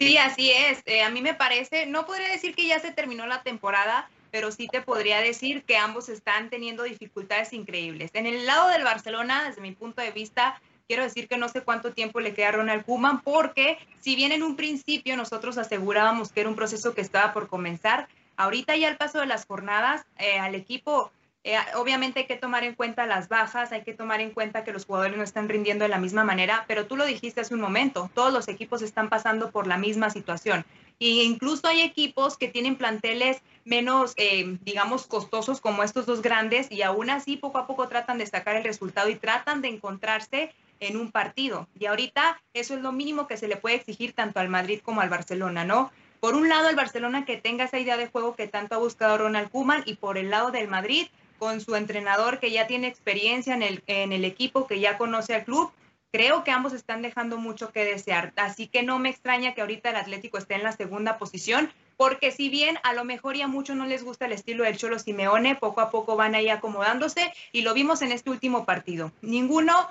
Sí, 0.00 0.16
así 0.16 0.50
es. 0.50 0.82
Eh, 0.86 1.02
a 1.02 1.10
mí 1.10 1.22
me 1.22 1.34
parece, 1.34 1.86
no 1.86 2.06
podría 2.06 2.28
decir 2.28 2.54
que 2.54 2.66
ya 2.66 2.80
se 2.80 2.90
terminó 2.90 3.26
la 3.26 3.42
temporada, 3.42 4.10
pero 4.32 4.50
sí 4.50 4.66
te 4.66 4.80
podría 4.80 5.20
decir 5.20 5.62
que 5.64 5.76
ambos 5.76 6.08
están 6.08 6.50
teniendo 6.50 6.82
dificultades 6.82 7.52
increíbles. 7.52 8.10
En 8.14 8.26
el 8.26 8.46
lado 8.46 8.70
del 8.70 8.82
Barcelona, 8.82 9.44
desde 9.46 9.60
mi 9.60 9.72
punto 9.72 10.02
de 10.02 10.10
vista, 10.10 10.60
quiero 10.86 11.02
decir 11.02 11.28
que 11.28 11.36
no 11.36 11.48
sé 11.48 11.62
cuánto 11.62 11.92
tiempo 11.92 12.20
le 12.20 12.34
queda 12.34 12.48
a 12.48 12.52
Ronald 12.52 12.84
Koeman, 12.84 13.22
porque 13.22 13.78
si 14.00 14.16
bien 14.16 14.32
en 14.32 14.42
un 14.42 14.56
principio 14.56 15.16
nosotros 15.16 15.58
asegurábamos 15.58 16.32
que 16.32 16.40
era 16.40 16.48
un 16.48 16.56
proceso 16.56 16.94
que 16.94 17.00
estaba 17.00 17.32
por 17.32 17.48
comenzar, 17.48 18.08
ahorita 18.36 18.76
ya 18.76 18.88
al 18.88 18.96
paso 18.96 19.20
de 19.20 19.26
las 19.26 19.46
jornadas, 19.46 20.04
eh, 20.18 20.38
al 20.38 20.54
equipo 20.54 21.10
eh, 21.44 21.56
obviamente 21.74 22.20
hay 22.20 22.26
que 22.26 22.36
tomar 22.36 22.62
en 22.62 22.76
cuenta 22.76 23.04
las 23.06 23.28
bajas, 23.28 23.72
hay 23.72 23.82
que 23.82 23.94
tomar 23.94 24.20
en 24.20 24.30
cuenta 24.30 24.62
que 24.62 24.72
los 24.72 24.86
jugadores 24.86 25.16
no 25.16 25.24
están 25.24 25.48
rindiendo 25.48 25.84
de 25.84 25.88
la 25.88 25.98
misma 25.98 26.22
manera, 26.22 26.64
pero 26.68 26.86
tú 26.86 26.96
lo 26.96 27.04
dijiste 27.04 27.40
hace 27.40 27.54
un 27.54 27.60
momento, 27.60 28.10
todos 28.14 28.32
los 28.32 28.46
equipos 28.46 28.80
están 28.80 29.08
pasando 29.08 29.50
por 29.50 29.66
la 29.66 29.76
misma 29.76 30.10
situación. 30.10 30.64
E 31.00 31.24
incluso 31.24 31.66
hay 31.66 31.80
equipos 31.80 32.36
que 32.36 32.46
tienen 32.46 32.76
planteles 32.76 33.42
menos, 33.64 34.14
eh, 34.16 34.56
digamos, 34.62 35.08
costosos 35.08 35.60
como 35.60 35.82
estos 35.82 36.06
dos 36.06 36.22
grandes 36.22 36.70
y 36.70 36.82
aún 36.82 37.10
así 37.10 37.36
poco 37.36 37.58
a 37.58 37.66
poco 37.66 37.88
tratan 37.88 38.18
de 38.18 38.26
sacar 38.26 38.54
el 38.54 38.62
resultado 38.62 39.08
y 39.08 39.16
tratan 39.16 39.62
de 39.62 39.68
encontrarse 39.68 40.52
en 40.82 40.96
un 40.96 41.10
partido. 41.10 41.68
Y 41.78 41.86
ahorita 41.86 42.40
eso 42.54 42.74
es 42.74 42.80
lo 42.80 42.92
mínimo 42.92 43.26
que 43.26 43.36
se 43.36 43.48
le 43.48 43.56
puede 43.56 43.76
exigir 43.76 44.12
tanto 44.12 44.40
al 44.40 44.48
Madrid 44.48 44.80
como 44.82 45.00
al 45.00 45.08
Barcelona, 45.08 45.64
¿no? 45.64 45.90
Por 46.20 46.34
un 46.34 46.48
lado, 46.48 46.68
el 46.68 46.76
Barcelona 46.76 47.24
que 47.24 47.36
tenga 47.36 47.64
esa 47.64 47.78
idea 47.78 47.96
de 47.96 48.06
juego 48.06 48.36
que 48.36 48.46
tanto 48.46 48.74
ha 48.74 48.78
buscado 48.78 49.18
Ronald 49.18 49.50
Koeman 49.50 49.82
y 49.86 49.94
por 49.94 50.18
el 50.18 50.30
lado 50.30 50.50
del 50.50 50.68
Madrid, 50.68 51.08
con 51.38 51.60
su 51.60 51.74
entrenador 51.74 52.38
que 52.38 52.52
ya 52.52 52.66
tiene 52.66 52.86
experiencia 52.86 53.54
en 53.54 53.62
el, 53.62 53.82
en 53.86 54.12
el 54.12 54.24
equipo, 54.24 54.66
que 54.66 54.78
ya 54.78 54.98
conoce 54.98 55.34
al 55.34 55.44
club, 55.44 55.72
creo 56.12 56.44
que 56.44 56.50
ambos 56.50 56.74
están 56.74 57.02
dejando 57.02 57.38
mucho 57.38 57.72
que 57.72 57.84
desear. 57.84 58.32
Así 58.36 58.68
que 58.68 58.82
no 58.82 58.98
me 58.98 59.08
extraña 59.08 59.54
que 59.54 59.62
ahorita 59.62 59.90
el 59.90 59.96
Atlético 59.96 60.38
esté 60.38 60.54
en 60.54 60.62
la 60.62 60.72
segunda 60.72 61.18
posición, 61.18 61.72
porque 61.96 62.30
si 62.30 62.48
bien 62.48 62.78
a 62.84 62.92
lo 62.92 63.04
mejor 63.04 63.36
ya 63.36 63.46
a 63.46 63.48
muchos 63.48 63.76
no 63.76 63.86
les 63.86 64.04
gusta 64.04 64.26
el 64.26 64.32
estilo 64.32 64.64
del 64.64 64.76
Cholo 64.76 64.98
Simeone, 64.98 65.56
poco 65.56 65.80
a 65.80 65.90
poco 65.90 66.16
van 66.16 66.34
ahí 66.34 66.48
acomodándose 66.48 67.32
y 67.50 67.62
lo 67.62 67.74
vimos 67.74 68.02
en 68.02 68.12
este 68.12 68.30
último 68.30 68.64
partido. 68.64 69.10
Ninguno, 69.22 69.88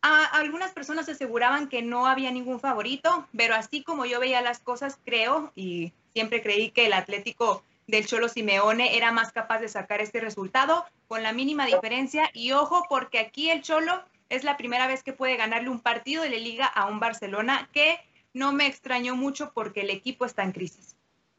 algunas 0.00 0.72
personas 0.72 1.08
aseguraban 1.08 1.68
que 1.68 1.82
no 1.82 2.06
había 2.06 2.30
ningún 2.30 2.60
favorito, 2.60 3.26
pero 3.36 3.54
así 3.54 3.82
como 3.82 4.06
yo 4.06 4.20
veía 4.20 4.42
las 4.42 4.60
cosas, 4.60 4.98
creo 5.04 5.52
y 5.54 5.92
siempre 6.12 6.42
creí 6.42 6.70
que 6.70 6.86
el 6.86 6.92
Atlético 6.92 7.62
del 7.86 8.06
Cholo 8.06 8.28
Simeone 8.28 8.96
era 8.96 9.12
más 9.12 9.32
capaz 9.32 9.58
de 9.60 9.68
sacar 9.68 10.00
este 10.00 10.20
resultado 10.20 10.84
con 11.08 11.22
la 11.22 11.32
mínima 11.32 11.66
diferencia. 11.66 12.30
Y 12.32 12.52
ojo, 12.52 12.84
porque 12.88 13.18
aquí 13.18 13.50
el 13.50 13.62
Cholo 13.62 14.02
es 14.28 14.44
la 14.44 14.56
primera 14.56 14.86
vez 14.86 15.02
que 15.02 15.14
puede 15.14 15.36
ganarle 15.36 15.70
un 15.70 15.80
partido 15.80 16.22
de 16.22 16.30
la 16.30 16.36
liga 16.36 16.66
a 16.66 16.86
un 16.86 17.00
Barcelona 17.00 17.68
que 17.72 17.98
no 18.34 18.52
me 18.52 18.66
extrañó 18.66 19.16
mucho 19.16 19.52
porque 19.54 19.80
el 19.80 19.90
equipo 19.90 20.26
está 20.26 20.44
en 20.44 20.52
crisis. 20.52 20.96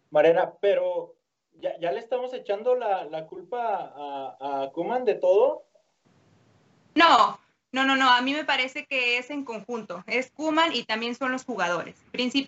Marena, 0.10 0.52
pero 0.60 1.16
ya, 1.60 1.92
le 1.92 2.00
estamos 2.00 2.34
echando 2.34 2.76
la, 2.76 3.28
culpa 3.28 3.94
a, 3.96 4.64
a 4.64 4.72
Kuman 4.72 5.06
de 5.06 5.16
todo. 5.16 5.64
No, 6.96 7.40
no, 7.72 7.86
no, 7.86 7.96
no, 7.96 8.10
a 8.10 8.22
mí 8.22 8.34
me 8.34 8.46
parece 8.46 8.86
que 8.86 9.18
es 9.18 9.30
en 9.30 9.44
conjunto, 9.44 10.04
es 10.08 10.32
Kuman 10.32 10.74
y 10.74 10.84
también 10.86 11.16
son 11.16 11.32
los 11.32 11.46
jugadores. 11.46 11.96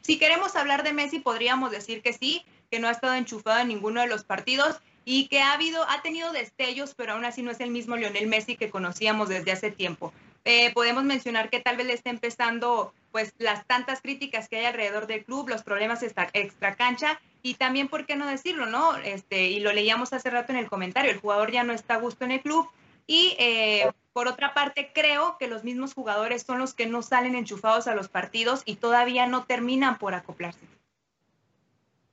Si 0.03 0.17
queremos 0.17 0.55
hablar 0.55 0.83
de 0.83 0.93
Messi, 0.93 1.19
podríamos 1.19 1.69
decir 1.69 2.01
que 2.01 2.13
sí, 2.13 2.43
que 2.71 2.79
no 2.79 2.87
ha 2.87 2.91
estado 2.91 3.13
enchufado 3.13 3.59
en 3.59 3.67
ninguno 3.67 4.01
de 4.01 4.07
los 4.07 4.23
partidos 4.23 4.79
y 5.05 5.27
que 5.27 5.41
ha 5.41 5.53
habido, 5.53 5.87
ha 5.89 6.01
tenido 6.01 6.31
destellos, 6.31 6.95
pero 6.95 7.13
aún 7.13 7.25
así 7.25 7.43
no 7.43 7.51
es 7.51 7.59
el 7.59 7.69
mismo 7.69 7.97
Lionel 7.97 8.27
Messi 8.27 8.55
que 8.55 8.71
conocíamos 8.71 9.29
desde 9.29 9.51
hace 9.51 9.69
tiempo. 9.69 10.11
Eh, 10.43 10.73
podemos 10.73 11.03
mencionar 11.03 11.51
que 11.51 11.59
tal 11.59 11.77
vez 11.77 11.85
le 11.85 11.93
esté 11.93 12.09
empezando 12.09 12.93
pues 13.11 13.33
las 13.37 13.67
tantas 13.67 14.01
críticas 14.01 14.49
que 14.49 14.57
hay 14.57 14.65
alrededor 14.65 15.05
del 15.05 15.23
club, 15.23 15.49
los 15.49 15.61
problemas 15.61 16.01
extra 16.01 16.75
cancha 16.75 17.19
y 17.43 17.55
también, 17.55 17.89
¿por 17.89 18.07
qué 18.07 18.15
no 18.15 18.25
decirlo, 18.25 18.65
no? 18.65 18.95
Este, 18.97 19.49
y 19.49 19.59
lo 19.59 19.71
leíamos 19.71 20.13
hace 20.13 20.31
rato 20.31 20.51
en 20.51 20.57
el 20.57 20.67
comentario, 20.67 21.11
el 21.11 21.19
jugador 21.19 21.51
ya 21.51 21.63
no 21.63 21.73
está 21.73 21.95
a 21.95 21.99
gusto 21.99 22.25
en 22.25 22.31
el 22.31 22.41
club 22.41 22.67
y 23.11 23.35
eh, 23.39 23.91
por 24.13 24.29
otra 24.29 24.53
parte 24.53 24.91
creo 24.93 25.35
que 25.37 25.47
los 25.47 25.65
mismos 25.65 25.93
jugadores 25.93 26.43
son 26.43 26.59
los 26.59 26.73
que 26.73 26.85
no 26.85 27.01
salen 27.01 27.35
enchufados 27.35 27.87
a 27.87 27.93
los 27.93 28.07
partidos 28.07 28.61
y 28.65 28.77
todavía 28.77 29.27
no 29.27 29.45
terminan 29.45 29.97
por 29.97 30.13
acoplarse. 30.13 30.65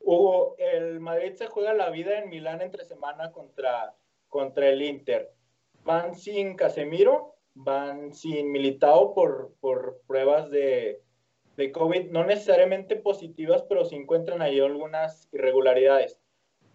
Hugo, 0.00 0.56
el 0.58 0.98
Madrid 0.98 1.34
se 1.34 1.46
juega 1.46 1.72
la 1.72 1.90
vida 1.90 2.18
en 2.18 2.30
Milán 2.30 2.62
entre 2.62 2.84
semana 2.84 3.30
contra, 3.30 3.94
contra 4.28 4.68
el 4.68 4.82
Inter. 4.82 5.30
Van 5.84 6.16
sin 6.16 6.56
Casemiro, 6.56 7.36
van 7.54 8.12
sin 8.12 8.50
Militao 8.50 9.14
por, 9.14 9.54
por 9.60 10.00
pruebas 10.08 10.50
de, 10.50 11.00
de 11.56 11.70
COVID, 11.70 12.10
no 12.10 12.24
necesariamente 12.24 12.96
positivas, 12.96 13.62
pero 13.68 13.84
se 13.84 13.94
encuentran 13.94 14.42
ahí 14.42 14.58
algunas 14.58 15.28
irregularidades. 15.32 16.18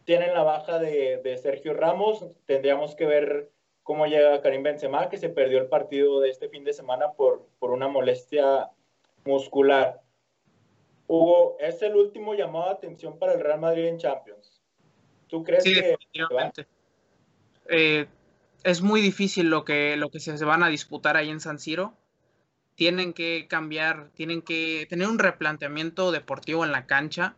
Tienen 0.05 0.33
la 0.33 0.43
baja 0.43 0.79
de, 0.79 1.17
de, 1.17 1.37
Sergio 1.37 1.73
Ramos, 1.73 2.25
tendríamos 2.45 2.95
que 2.95 3.05
ver 3.05 3.52
cómo 3.83 4.07
llega 4.07 4.41
Karim 4.41 4.63
Benzema, 4.63 5.09
que 5.09 5.17
se 5.17 5.29
perdió 5.29 5.59
el 5.59 5.67
partido 5.67 6.19
de 6.21 6.29
este 6.29 6.49
fin 6.49 6.63
de 6.63 6.73
semana 6.73 7.11
por, 7.11 7.45
por 7.59 7.71
una 7.71 7.87
molestia 7.87 8.69
muscular. 9.25 10.01
Hugo, 11.07 11.57
es 11.59 11.81
el 11.81 11.95
último 11.95 12.33
llamado 12.33 12.65
de 12.65 12.71
atención 12.71 13.19
para 13.19 13.33
el 13.33 13.41
Real 13.41 13.59
Madrid 13.59 13.85
en 13.85 13.97
Champions. 13.97 14.61
¿Tú 15.27 15.43
crees 15.43 15.63
que... 15.63 15.97
Eh, 17.69 18.07
es 18.63 18.81
muy 18.81 19.01
difícil 19.01 19.49
lo 19.49 19.65
que, 19.65 19.97
lo 19.97 20.09
que 20.09 20.19
se 20.19 20.45
van 20.45 20.63
a 20.63 20.69
disputar 20.69 21.17
ahí 21.17 21.29
en 21.29 21.39
San 21.39 21.59
Siro. 21.59 21.93
Tienen 22.75 23.13
que 23.13 23.47
cambiar, 23.47 24.09
tienen 24.15 24.41
que 24.41 24.87
tener 24.89 25.07
un 25.07 25.19
replanteamiento 25.19 26.11
deportivo 26.11 26.63
en 26.63 26.71
la 26.71 26.87
cancha. 26.87 27.35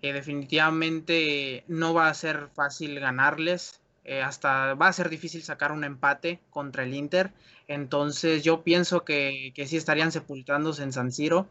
Eh, 0.00 0.12
definitivamente 0.12 1.64
no 1.66 1.94
va 1.94 2.08
a 2.08 2.14
ser 2.14 2.48
fácil 2.54 2.98
ganarles. 3.00 3.80
Eh, 4.04 4.22
hasta 4.22 4.74
va 4.74 4.88
a 4.88 4.92
ser 4.92 5.08
difícil 5.08 5.42
sacar 5.42 5.72
un 5.72 5.84
empate 5.84 6.40
contra 6.50 6.84
el 6.84 6.94
Inter. 6.94 7.30
Entonces 7.68 8.42
yo 8.44 8.62
pienso 8.62 9.04
que, 9.04 9.52
que 9.54 9.66
sí 9.66 9.76
estarían 9.76 10.12
sepultándose 10.12 10.82
en 10.82 10.92
San 10.92 11.12
Siro 11.12 11.48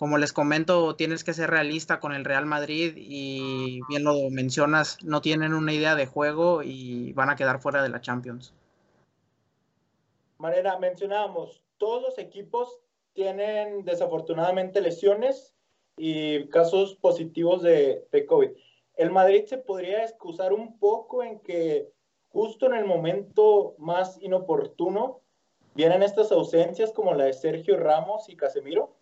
como 0.00 0.16
les 0.16 0.32
comento, 0.32 0.96
tienes 0.96 1.24
que 1.24 1.34
ser 1.34 1.50
realista 1.50 2.00
con 2.00 2.14
el 2.14 2.24
Real 2.24 2.46
Madrid 2.46 2.94
y 2.96 3.80
bien 3.86 4.02
lo 4.02 4.30
mencionas, 4.30 4.96
no 5.04 5.20
tienen 5.20 5.52
una 5.52 5.74
idea 5.74 5.94
de 5.94 6.06
juego 6.06 6.62
y 6.62 7.12
van 7.12 7.28
a 7.28 7.36
quedar 7.36 7.60
fuera 7.60 7.82
de 7.82 7.90
la 7.90 8.00
Champions. 8.00 8.54
Manera, 10.38 10.78
mencionábamos, 10.78 11.60
todos 11.76 12.00
los 12.00 12.18
equipos 12.18 12.80
tienen 13.12 13.84
desafortunadamente 13.84 14.80
lesiones 14.80 15.54
y 15.98 16.48
casos 16.48 16.94
positivos 16.94 17.60
de, 17.60 18.08
de 18.10 18.24
COVID. 18.24 18.52
El 19.00 19.10
Madrid 19.10 19.46
se 19.46 19.56
podría 19.56 20.04
excusar 20.04 20.52
un 20.52 20.78
poco 20.78 21.22
en 21.22 21.40
que 21.40 21.88
justo 22.28 22.66
en 22.66 22.74
el 22.74 22.84
momento 22.84 23.74
más 23.78 24.18
inoportuno 24.20 25.22
vienen 25.74 26.02
estas 26.02 26.30
ausencias 26.32 26.92
como 26.92 27.14
la 27.14 27.24
de 27.24 27.32
Sergio 27.32 27.78
Ramos 27.78 28.28
y 28.28 28.36
Casemiro. 28.36 28.94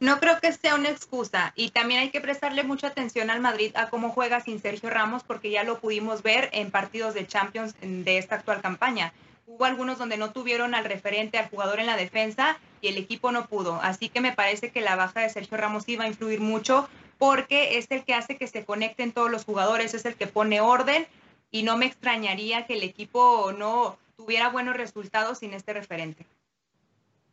No 0.00 0.18
creo 0.18 0.40
que 0.40 0.52
sea 0.52 0.74
una 0.74 0.88
excusa 0.88 1.52
y 1.54 1.70
también 1.70 2.00
hay 2.00 2.10
que 2.10 2.20
prestarle 2.20 2.64
mucha 2.64 2.88
atención 2.88 3.30
al 3.30 3.38
Madrid 3.38 3.70
a 3.76 3.88
cómo 3.88 4.10
juega 4.10 4.40
sin 4.40 4.60
Sergio 4.60 4.90
Ramos 4.90 5.22
porque 5.22 5.52
ya 5.52 5.62
lo 5.62 5.78
pudimos 5.78 6.24
ver 6.24 6.48
en 6.52 6.72
partidos 6.72 7.14
de 7.14 7.24
Champions 7.24 7.76
de 7.80 8.18
esta 8.18 8.34
actual 8.34 8.60
campaña. 8.62 9.12
Hubo 9.46 9.64
algunos 9.64 9.98
donde 9.98 10.16
no 10.16 10.32
tuvieron 10.32 10.74
al 10.74 10.84
referente, 10.84 11.38
al 11.38 11.48
jugador 11.48 11.78
en 11.78 11.86
la 11.86 11.96
defensa 11.96 12.58
y 12.80 12.88
el 12.88 12.96
equipo 12.96 13.30
no 13.30 13.46
pudo. 13.46 13.78
Así 13.80 14.08
que 14.08 14.20
me 14.20 14.32
parece 14.32 14.72
que 14.72 14.80
la 14.80 14.96
baja 14.96 15.20
de 15.20 15.30
Sergio 15.30 15.56
Ramos 15.56 15.88
iba 15.88 16.02
a 16.02 16.08
influir 16.08 16.40
mucho 16.40 16.88
porque 17.18 17.78
es 17.78 17.90
el 17.90 18.04
que 18.04 18.14
hace 18.14 18.36
que 18.36 18.46
se 18.46 18.64
conecten 18.64 19.12
todos 19.12 19.30
los 19.30 19.44
jugadores, 19.44 19.94
es 19.94 20.04
el 20.04 20.14
que 20.14 20.26
pone 20.26 20.60
orden 20.60 21.06
y 21.50 21.62
no 21.62 21.76
me 21.76 21.86
extrañaría 21.86 22.66
que 22.66 22.74
el 22.74 22.82
equipo 22.82 23.52
no 23.52 23.98
tuviera 24.16 24.48
buenos 24.48 24.76
resultados 24.76 25.38
sin 25.38 25.54
este 25.54 25.72
referente 25.72 26.24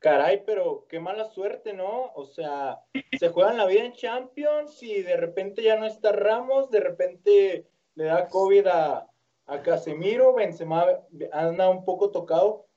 caray, 0.05 0.43
pero 0.45 0.85
qué 0.87 0.99
mala 0.99 1.25
suerte, 1.25 1.73
¿no? 1.73 2.11
O 2.13 2.27
sea, 2.27 2.79
se 3.17 3.29
juegan 3.29 3.57
la 3.57 3.65
vida 3.65 3.85
en 3.85 3.93
Champions 3.93 4.83
y 4.83 5.01
de 5.01 5.17
repente 5.17 5.63
ya 5.63 5.77
no 5.77 5.87
está 5.87 6.11
Ramos, 6.11 6.69
de 6.69 6.79
repente 6.79 7.67
le 7.95 8.03
da 8.03 8.27
COVID 8.27 8.67
a, 8.67 9.09
a 9.47 9.61
Casemiro, 9.63 10.35
Benzema 10.35 10.85
anda 11.31 11.71
un 11.71 11.83
poco 11.85 12.11
tocado. 12.11 12.67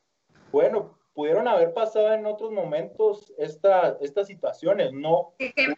Bueno, 0.52 0.97
pudieron 1.18 1.48
haber 1.48 1.74
pasado 1.74 2.12
en 2.14 2.26
otros 2.26 2.52
momentos 2.52 3.32
esta, 3.38 3.96
estas 4.00 4.28
situaciones, 4.28 4.92
¿no? 4.92 5.32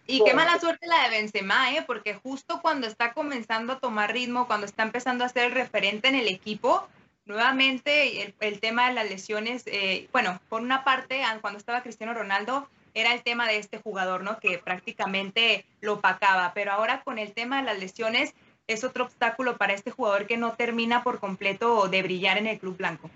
Y 0.06 0.22
qué, 0.22 0.34
mala 0.34 0.60
suerte 0.60 0.86
la 0.86 1.04
de 1.04 1.16
Benzema, 1.16 1.74
¿eh? 1.74 1.82
Porque 1.86 2.12
justo 2.12 2.60
cuando 2.60 2.86
está 2.86 3.14
comenzando 3.14 3.72
a 3.72 3.80
tomar 3.80 4.12
ritmo, 4.12 4.46
cuando 4.46 4.66
está 4.66 4.82
empezando 4.82 5.24
a 5.24 5.30
ser 5.30 5.46
el 5.46 5.52
referente 5.52 6.08
en 6.08 6.16
el 6.16 6.28
equipo, 6.28 6.86
nuevamente 7.24 8.34
el, 8.38 8.60
tema 8.60 8.88
de 8.88 8.94
las 8.96 9.08
lesiones, 9.08 9.62
eh, 9.64 10.10
bueno, 10.12 10.38
por 10.50 10.60
una 10.60 10.84
parte, 10.84 11.22
cuando 11.40 11.58
estaba 11.58 11.82
Cristiano 11.82 12.12
Ronaldo, 12.12 12.68
era 12.92 13.14
el 13.14 13.22
tema 13.22 13.48
de 13.48 13.56
este 13.56 13.78
jugador, 13.78 14.22
¿no? 14.22 14.40
Que 14.40 14.58
prácticamente 14.58 15.64
lo 15.80 15.94
opacaba, 15.94 16.52
pero 16.52 16.72
ahora 16.72 17.00
con 17.02 17.18
el 17.18 17.32
tema 17.32 17.60
de 17.60 17.62
las 17.62 17.78
lesiones 17.78 18.34
es 18.66 18.84
otro 18.84 19.04
obstáculo 19.04 19.56
para 19.56 19.72
este 19.72 19.90
jugador 19.90 20.26
que 20.26 20.36
no 20.36 20.52
termina 20.52 21.02
por 21.02 21.18
completo 21.18 21.88
de 21.88 22.02
brillar 22.02 22.36
en 22.36 22.46
el 22.46 22.58
club 22.58 22.76
blanco. 22.76 23.08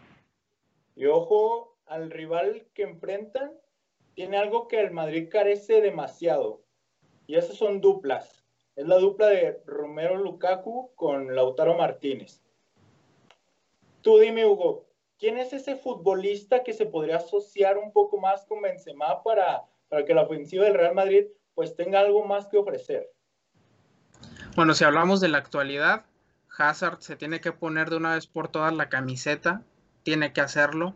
Y 0.96 1.04
ojo, 1.04 1.73
al 1.86 2.10
rival 2.10 2.66
que 2.74 2.82
enfrentan 2.82 3.52
tiene 4.14 4.36
algo 4.36 4.68
que 4.68 4.80
el 4.80 4.90
Madrid 4.90 5.28
carece 5.30 5.80
demasiado. 5.80 6.62
Y 7.26 7.36
esas 7.36 7.56
son 7.56 7.80
duplas. 7.80 8.44
Es 8.76 8.86
la 8.86 8.98
dupla 8.98 9.28
de 9.28 9.62
Romero 9.66 10.16
Lukaku 10.16 10.92
con 10.94 11.34
Lautaro 11.34 11.76
Martínez. 11.76 12.42
Tú 14.02 14.18
dime, 14.18 14.46
Hugo, 14.46 14.86
¿quién 15.18 15.38
es 15.38 15.52
ese 15.52 15.76
futbolista 15.76 16.62
que 16.62 16.72
se 16.72 16.86
podría 16.86 17.16
asociar 17.16 17.78
un 17.78 17.92
poco 17.92 18.18
más 18.18 18.44
con 18.46 18.60
Benzema 18.62 19.22
para, 19.22 19.62
para 19.88 20.04
que 20.04 20.14
la 20.14 20.22
ofensiva 20.22 20.64
del 20.64 20.74
Real 20.74 20.94
Madrid 20.94 21.26
pues 21.54 21.74
tenga 21.76 22.00
algo 22.00 22.24
más 22.24 22.46
que 22.48 22.58
ofrecer? 22.58 23.10
Bueno, 24.56 24.74
si 24.74 24.84
hablamos 24.84 25.20
de 25.20 25.28
la 25.28 25.38
actualidad, 25.38 26.04
Hazard 26.56 27.00
se 27.00 27.16
tiene 27.16 27.40
que 27.40 27.52
poner 27.52 27.90
de 27.90 27.96
una 27.96 28.14
vez 28.14 28.26
por 28.26 28.48
todas 28.48 28.72
la 28.72 28.88
camiseta, 28.88 29.62
tiene 30.02 30.32
que 30.32 30.40
hacerlo 30.40 30.94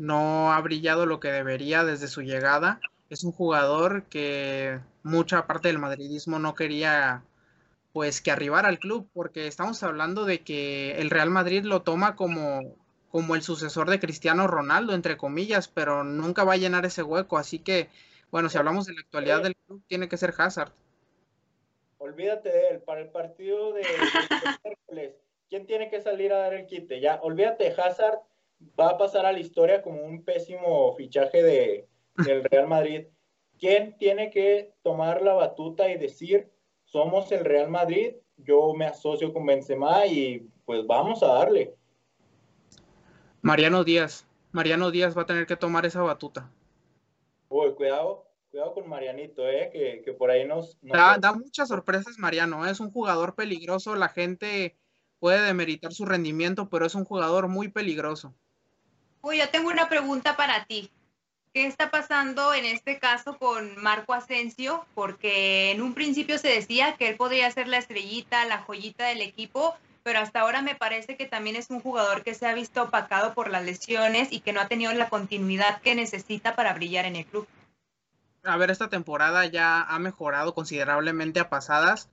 no 0.00 0.50
ha 0.50 0.60
brillado 0.62 1.04
lo 1.04 1.20
que 1.20 1.30
debería 1.30 1.84
desde 1.84 2.08
su 2.08 2.22
llegada. 2.22 2.80
Es 3.10 3.22
un 3.22 3.32
jugador 3.32 4.04
que 4.04 4.80
mucha 5.02 5.46
parte 5.46 5.68
del 5.68 5.78
madridismo 5.78 6.38
no 6.38 6.54
quería 6.54 7.22
pues 7.92 8.22
que 8.22 8.30
arribara 8.30 8.68
al 8.68 8.78
club, 8.78 9.10
porque 9.12 9.46
estamos 9.46 9.82
hablando 9.82 10.24
de 10.24 10.42
que 10.42 10.92
el 11.00 11.10
Real 11.10 11.28
Madrid 11.28 11.64
lo 11.64 11.82
toma 11.82 12.16
como, 12.16 12.76
como 13.10 13.34
el 13.34 13.42
sucesor 13.42 13.90
de 13.90 14.00
Cristiano 14.00 14.46
Ronaldo, 14.46 14.94
entre 14.94 15.18
comillas, 15.18 15.68
pero 15.68 16.02
nunca 16.02 16.44
va 16.44 16.54
a 16.54 16.56
llenar 16.56 16.86
ese 16.86 17.02
hueco. 17.02 17.36
Así 17.36 17.58
que, 17.58 17.90
bueno, 18.30 18.48
si 18.48 18.56
hablamos 18.56 18.86
de 18.86 18.94
la 18.94 19.00
actualidad 19.00 19.42
del 19.42 19.56
club, 19.56 19.82
tiene 19.86 20.08
que 20.08 20.16
ser 20.16 20.32
Hazard. 20.38 20.72
Olvídate 21.98 22.48
de 22.48 22.68
él, 22.68 22.80
para 22.80 23.02
el 23.02 23.08
partido 23.08 23.74
de, 23.74 23.82
miércoles, 24.64 25.14
¿quién 25.50 25.66
tiene 25.66 25.90
que 25.90 26.00
salir 26.00 26.32
a 26.32 26.38
dar 26.38 26.54
el 26.54 26.66
quite? 26.66 27.00
Ya, 27.00 27.20
olvídate 27.22 27.64
de 27.64 27.82
Hazard, 27.82 28.20
va 28.78 28.90
a 28.90 28.98
pasar 28.98 29.26
a 29.26 29.32
la 29.32 29.38
historia 29.38 29.82
como 29.82 30.02
un 30.02 30.24
pésimo 30.24 30.94
fichaje 30.96 31.42
de, 31.42 31.88
del 32.16 32.44
Real 32.44 32.68
Madrid. 32.68 33.06
¿Quién 33.58 33.96
tiene 33.98 34.30
que 34.30 34.72
tomar 34.82 35.22
la 35.22 35.34
batuta 35.34 35.88
y 35.90 35.98
decir, 35.98 36.50
somos 36.84 37.30
el 37.32 37.44
Real 37.44 37.70
Madrid, 37.70 38.14
yo 38.38 38.72
me 38.74 38.86
asocio 38.86 39.32
con 39.32 39.44
Benzema 39.44 40.06
y 40.06 40.48
pues 40.64 40.86
vamos 40.86 41.22
a 41.22 41.28
darle? 41.28 41.74
Mariano 43.42 43.84
Díaz. 43.84 44.26
Mariano 44.52 44.90
Díaz 44.90 45.16
va 45.16 45.22
a 45.22 45.26
tener 45.26 45.46
que 45.46 45.56
tomar 45.56 45.86
esa 45.86 46.02
batuta. 46.02 46.50
Uy, 47.48 47.74
cuidado, 47.74 48.26
cuidado 48.50 48.74
con 48.74 48.88
Marianito, 48.88 49.46
eh, 49.48 50.02
que, 50.04 50.12
por 50.12 50.30
ahí 50.30 50.46
nos... 50.46 50.78
da, 50.82 51.18
da, 51.18 51.32
muchas 51.32 51.68
sorpresas 51.68 52.18
Mariano, 52.18 52.66
¿eh? 52.66 52.70
es 52.70 52.80
un 52.80 52.90
jugador 52.90 53.34
peligroso, 53.34 53.94
la 53.94 54.08
gente 54.08 54.76
puede 55.18 55.42
demeritar 55.42 55.92
su 55.92 56.06
rendimiento, 56.06 56.68
pero 56.68 56.86
es 56.86 56.94
un 56.94 57.04
jugador 57.04 57.48
muy 57.48 57.68
peligroso. 57.68 58.34
Uy, 59.22 59.38
yo 59.38 59.48
tengo 59.50 59.68
una 59.68 59.88
pregunta 59.88 60.36
para 60.36 60.64
ti. 60.64 60.90
¿Qué 61.52 61.66
está 61.66 61.90
pasando 61.90 62.54
en 62.54 62.64
este 62.64 62.98
caso 62.98 63.36
con 63.36 63.76
Marco 63.82 64.14
Asensio? 64.14 64.86
Porque 64.94 65.72
en 65.72 65.82
un 65.82 65.94
principio 65.94 66.38
se 66.38 66.48
decía 66.48 66.96
que 66.96 67.08
él 67.08 67.16
podría 67.16 67.50
ser 67.50 67.66
la 67.66 67.78
estrellita, 67.78 68.44
la 68.44 68.58
joyita 68.58 69.06
del 69.06 69.20
equipo, 69.20 69.76
pero 70.04 70.20
hasta 70.20 70.40
ahora 70.40 70.62
me 70.62 70.76
parece 70.76 71.16
que 71.16 71.26
también 71.26 71.56
es 71.56 71.68
un 71.70 71.80
jugador 71.80 72.22
que 72.22 72.34
se 72.34 72.46
ha 72.46 72.54
visto 72.54 72.84
opacado 72.84 73.34
por 73.34 73.50
las 73.50 73.64
lesiones 73.64 74.28
y 74.30 74.40
que 74.40 74.52
no 74.52 74.60
ha 74.60 74.68
tenido 74.68 74.92
la 74.92 75.08
continuidad 75.08 75.80
que 75.82 75.94
necesita 75.94 76.54
para 76.54 76.72
brillar 76.72 77.04
en 77.04 77.16
el 77.16 77.26
club. 77.26 77.46
A 78.44 78.56
ver, 78.56 78.70
esta 78.70 78.88
temporada 78.88 79.44
ya 79.46 79.82
ha 79.82 79.98
mejorado 79.98 80.54
considerablemente 80.54 81.40
a 81.40 81.50
pasadas, 81.50 82.08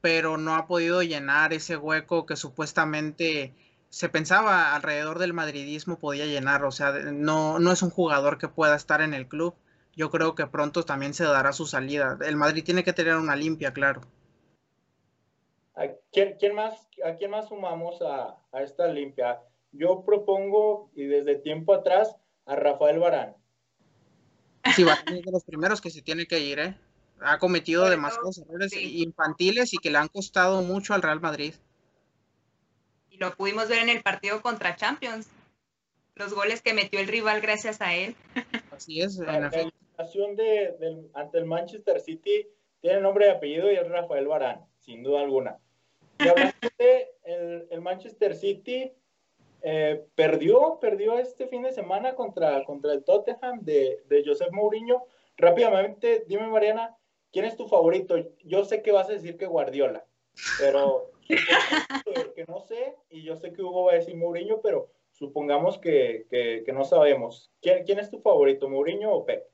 pero 0.00 0.36
no 0.36 0.56
ha 0.56 0.66
podido 0.66 1.02
llenar 1.02 1.52
ese 1.52 1.76
hueco 1.76 2.26
que 2.26 2.36
supuestamente 2.36 3.54
se 3.90 4.08
pensaba 4.08 4.74
alrededor 4.74 5.18
del 5.18 5.32
madridismo 5.32 5.98
podía 5.98 6.24
llenar, 6.24 6.64
o 6.64 6.70
sea, 6.70 6.92
no, 6.92 7.58
no 7.58 7.72
es 7.72 7.82
un 7.82 7.90
jugador 7.90 8.38
que 8.38 8.48
pueda 8.48 8.76
estar 8.76 9.00
en 9.02 9.14
el 9.14 9.26
club. 9.26 9.54
Yo 9.96 10.10
creo 10.10 10.36
que 10.36 10.46
pronto 10.46 10.84
también 10.84 11.12
se 11.12 11.24
dará 11.24 11.52
su 11.52 11.66
salida. 11.66 12.16
El 12.24 12.36
Madrid 12.36 12.62
tiene 12.64 12.84
que 12.84 12.92
tener 12.92 13.16
una 13.16 13.34
limpia, 13.34 13.72
claro. 13.72 14.02
¿A 15.74 15.88
quién, 16.12 16.54
más, 16.54 16.88
a 17.04 17.16
quién 17.16 17.32
más 17.32 17.48
sumamos 17.48 18.00
a, 18.00 18.38
esta 18.60 18.86
limpia? 18.86 19.40
Yo 19.72 20.04
propongo, 20.04 20.90
y 20.94 21.04
desde 21.04 21.34
tiempo 21.36 21.74
atrás, 21.74 22.14
a 22.46 22.54
Rafael 22.54 23.00
Barán. 23.00 23.34
Sí, 24.76 24.84
va 24.84 24.92
a 24.92 25.12
de 25.12 25.32
los 25.32 25.42
primeros 25.42 25.80
que 25.80 25.90
se 25.90 26.02
tiene 26.02 26.26
que 26.26 26.38
ir, 26.38 26.60
¿eh? 26.60 26.76
Ha 27.20 27.38
cometido 27.38 27.90
demasiados 27.90 28.38
errores 28.38 28.72
infantiles 28.74 29.74
y 29.74 29.78
que 29.78 29.90
le 29.90 29.98
han 29.98 30.08
costado 30.08 30.62
mucho 30.62 30.94
al 30.94 31.02
Real 31.02 31.20
Madrid 31.20 31.54
lo 33.20 33.36
pudimos 33.36 33.68
ver 33.68 33.80
en 33.80 33.90
el 33.90 34.02
partido 34.02 34.40
contra 34.40 34.76
Champions. 34.76 35.28
Los 36.16 36.34
goles 36.34 36.62
que 36.62 36.74
metió 36.74 36.98
el 36.98 37.06
rival 37.06 37.40
gracias 37.40 37.80
a 37.80 37.94
él. 37.94 38.16
Así 38.72 39.00
es. 39.02 39.18
La 39.18 39.48
eliminación 39.48 40.36
de, 40.36 41.06
ante 41.12 41.38
el 41.38 41.44
Manchester 41.44 42.00
City 42.00 42.48
tiene 42.80 43.00
nombre 43.00 43.26
y 43.26 43.30
apellido 43.30 43.70
y 43.70 43.76
es 43.76 43.86
Rafael 43.86 44.26
Barán, 44.26 44.64
sin 44.78 45.02
duda 45.02 45.20
alguna. 45.20 45.58
Y 46.18 46.28
hablando 46.28 46.54
el, 46.78 47.66
el, 47.70 47.80
Manchester 47.82 48.34
City 48.34 48.90
eh, 49.62 50.02
perdió, 50.14 50.78
perdió 50.80 51.18
este 51.18 51.46
fin 51.46 51.62
de 51.62 51.72
semana 51.72 52.14
contra, 52.14 52.64
contra 52.64 52.92
el 52.92 53.04
Tottenham 53.04 53.60
de, 53.60 54.02
de 54.08 54.22
Josep 54.24 54.50
Mourinho. 54.50 55.04
Rápidamente, 55.36 56.24
dime 56.26 56.46
Mariana, 56.46 56.96
¿quién 57.32 57.44
es 57.44 57.56
tu 57.56 57.68
favorito? 57.68 58.16
Yo 58.44 58.64
sé 58.64 58.82
que 58.82 58.92
vas 58.92 59.10
a 59.10 59.12
decir 59.12 59.36
que 59.36 59.46
Guardiola, 59.46 60.04
pero 60.58 61.10
que 62.34 62.44
no 62.48 62.60
sé, 62.60 62.96
y 63.10 63.22
yo 63.22 63.36
sé 63.36 63.52
que 63.52 63.62
Hugo 63.62 63.84
va 63.84 63.92
a 63.92 63.96
decir 63.96 64.16
Mourinho, 64.16 64.60
pero 64.60 64.90
supongamos 65.12 65.78
que, 65.78 66.26
que, 66.30 66.72
no 66.72 66.84
sabemos. 66.84 67.50
¿Quién, 67.60 67.84
¿Quién, 67.84 67.98
es 67.98 68.10
tu 68.10 68.20
favorito, 68.20 68.68
Mourinho 68.68 69.12
o 69.12 69.24
Pep? 69.24 69.44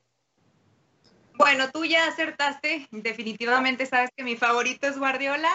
Bueno, 1.33 1.69
tú 1.71 1.85
ya 1.85 2.07
acertaste, 2.07 2.87
definitivamente 2.91 3.85
sabes 3.85 4.09
que 4.15 4.23
mi 4.23 4.35
favorito 4.35 4.87
es 4.87 4.97
Guardiola 4.97 5.49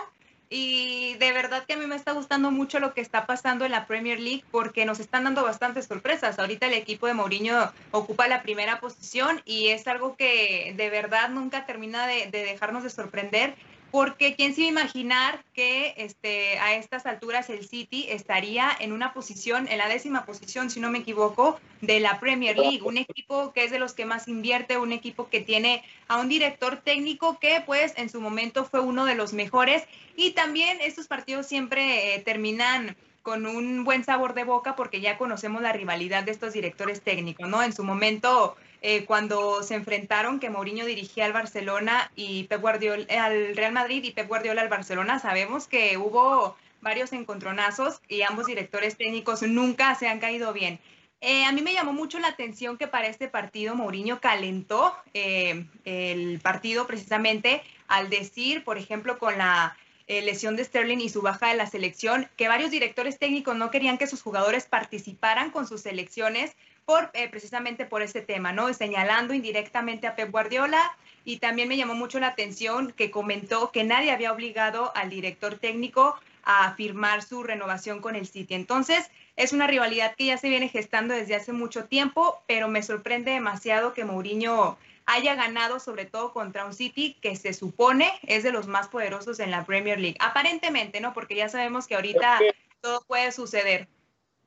y 0.48 1.14
de 1.14 1.32
verdad 1.32 1.64
que 1.64 1.72
a 1.72 1.76
mí 1.76 1.86
me 1.86 1.96
está 1.96 2.12
gustando 2.12 2.50
mucho 2.50 2.78
lo 2.78 2.92
que 2.92 3.00
está 3.00 3.26
pasando 3.26 3.64
en 3.64 3.72
la 3.72 3.86
Premier 3.86 4.20
League 4.20 4.44
porque 4.50 4.84
nos 4.84 5.00
están 5.00 5.24
dando 5.24 5.42
bastantes 5.42 5.86
sorpresas. 5.86 6.38
Ahorita 6.38 6.66
el 6.66 6.74
equipo 6.74 7.06
de 7.06 7.14
Mourinho 7.14 7.72
ocupa 7.90 8.28
la 8.28 8.42
primera 8.42 8.78
posición 8.78 9.40
y 9.46 9.68
es 9.68 9.88
algo 9.88 10.14
que 10.14 10.74
de 10.76 10.90
verdad 10.90 11.30
nunca 11.30 11.64
termina 11.64 12.06
de, 12.06 12.26
de 12.26 12.44
dejarnos 12.44 12.84
de 12.84 12.90
sorprender 12.90 13.54
porque 13.92 14.34
quién 14.34 14.54
se 14.54 14.62
iba 14.62 14.68
a 14.68 14.84
imaginar 14.84 15.44
que 15.52 15.92
este, 15.98 16.58
a 16.58 16.74
estas 16.74 17.04
alturas 17.04 17.50
el 17.50 17.68
City 17.68 18.06
estaría 18.08 18.70
en 18.80 18.90
una 18.90 19.12
posición, 19.12 19.68
en 19.68 19.76
la 19.76 19.86
décima 19.86 20.24
posición, 20.24 20.70
si 20.70 20.80
no 20.80 20.90
me 20.90 21.00
equivoco, 21.00 21.60
de 21.82 22.00
la 22.00 22.18
Premier 22.18 22.56
League, 22.56 22.80
un 22.82 22.96
equipo 22.96 23.52
que 23.52 23.64
es 23.64 23.70
de 23.70 23.78
los 23.78 23.92
que 23.92 24.06
más 24.06 24.28
invierte, 24.28 24.78
un 24.78 24.92
equipo 24.92 25.28
que 25.28 25.40
tiene 25.40 25.84
a 26.08 26.18
un 26.18 26.30
director 26.30 26.78
técnico 26.78 27.38
que 27.38 27.62
pues 27.66 27.92
en 27.98 28.08
su 28.08 28.18
momento 28.22 28.64
fue 28.64 28.80
uno 28.80 29.04
de 29.04 29.14
los 29.14 29.34
mejores 29.34 29.84
y 30.16 30.30
también 30.30 30.78
estos 30.80 31.06
partidos 31.06 31.46
siempre 31.46 32.14
eh, 32.14 32.20
terminan 32.20 32.96
con 33.22 33.44
un 33.44 33.84
buen 33.84 34.04
sabor 34.04 34.32
de 34.32 34.44
boca 34.44 34.74
porque 34.74 35.02
ya 35.02 35.18
conocemos 35.18 35.60
la 35.60 35.72
rivalidad 35.72 36.24
de 36.24 36.32
estos 36.32 36.54
directores 36.54 37.02
técnicos, 37.02 37.46
¿no? 37.46 37.62
En 37.62 37.74
su 37.74 37.84
momento, 37.84 38.56
eh, 38.82 39.04
cuando 39.04 39.62
se 39.62 39.74
enfrentaron, 39.74 40.40
que 40.40 40.50
Mourinho 40.50 40.84
dirigía 40.84 41.24
al 41.24 41.32
Barcelona 41.32 42.10
y 42.16 42.44
Pep 42.44 42.60
Guardiola, 42.60 43.06
al 43.24 43.56
Real 43.56 43.72
Madrid 43.72 44.02
y 44.04 44.10
Pep 44.10 44.28
Guardiola 44.28 44.60
al 44.60 44.68
Barcelona, 44.68 45.18
sabemos 45.18 45.68
que 45.68 45.96
hubo 45.96 46.56
varios 46.80 47.12
encontronazos 47.12 48.00
y 48.08 48.22
ambos 48.22 48.46
directores 48.46 48.96
técnicos 48.96 49.42
nunca 49.42 49.94
se 49.94 50.08
han 50.08 50.18
caído 50.18 50.52
bien. 50.52 50.80
Eh, 51.20 51.44
a 51.44 51.52
mí 51.52 51.62
me 51.62 51.72
llamó 51.72 51.92
mucho 51.92 52.18
la 52.18 52.26
atención 52.26 52.76
que 52.76 52.88
para 52.88 53.06
este 53.06 53.28
partido 53.28 53.76
Mourinho 53.76 54.20
calentó 54.20 54.92
eh, 55.14 55.66
el 55.84 56.40
partido 56.40 56.88
precisamente 56.88 57.62
al 57.86 58.10
decir, 58.10 58.64
por 58.64 58.76
ejemplo, 58.76 59.18
con 59.18 59.38
la 59.38 59.76
eh, 60.08 60.22
lesión 60.22 60.56
de 60.56 60.64
Sterling 60.64 60.98
y 60.98 61.08
su 61.08 61.22
baja 61.22 61.46
de 61.48 61.54
la 61.54 61.66
selección, 61.66 62.28
que 62.36 62.48
varios 62.48 62.72
directores 62.72 63.20
técnicos 63.20 63.54
no 63.54 63.70
querían 63.70 63.98
que 63.98 64.08
sus 64.08 64.20
jugadores 64.20 64.66
participaran 64.66 65.52
con 65.52 65.68
sus 65.68 65.82
selecciones 65.82 66.56
por, 66.84 67.10
eh, 67.14 67.28
precisamente 67.28 67.84
por 67.84 68.02
ese 68.02 68.20
tema, 68.20 68.52
¿no? 68.52 68.72
Señalando 68.74 69.34
indirectamente 69.34 70.06
a 70.06 70.16
Pep 70.16 70.30
Guardiola 70.30 70.96
y 71.24 71.38
también 71.38 71.68
me 71.68 71.76
llamó 71.76 71.94
mucho 71.94 72.18
la 72.20 72.28
atención 72.28 72.92
que 72.92 73.10
comentó 73.10 73.70
que 73.70 73.84
nadie 73.84 74.10
había 74.10 74.32
obligado 74.32 74.92
al 74.96 75.10
director 75.10 75.56
técnico 75.58 76.16
a 76.44 76.74
firmar 76.74 77.22
su 77.22 77.42
renovación 77.42 78.00
con 78.00 78.16
el 78.16 78.26
City. 78.26 78.54
Entonces, 78.54 79.10
es 79.36 79.52
una 79.52 79.66
rivalidad 79.66 80.14
que 80.16 80.26
ya 80.26 80.38
se 80.38 80.48
viene 80.48 80.68
gestando 80.68 81.14
desde 81.14 81.36
hace 81.36 81.52
mucho 81.52 81.84
tiempo, 81.84 82.42
pero 82.46 82.68
me 82.68 82.82
sorprende 82.82 83.30
demasiado 83.30 83.94
que 83.94 84.04
Mourinho 84.04 84.76
haya 85.06 85.34
ganado 85.34 85.80
sobre 85.80 86.04
todo 86.04 86.32
contra 86.32 86.64
un 86.64 86.74
City 86.74 87.16
que 87.20 87.36
se 87.36 87.52
supone 87.52 88.12
es 88.22 88.42
de 88.42 88.52
los 88.52 88.66
más 88.66 88.88
poderosos 88.88 89.40
en 89.40 89.50
la 89.50 89.64
Premier 89.64 89.98
League. 90.00 90.16
Aparentemente, 90.20 91.00
¿no? 91.00 91.12
Porque 91.14 91.34
ya 91.34 91.48
sabemos 91.48 91.86
que 91.86 91.94
ahorita 91.94 92.40
todo 92.80 93.02
puede 93.06 93.32
suceder. 93.32 93.88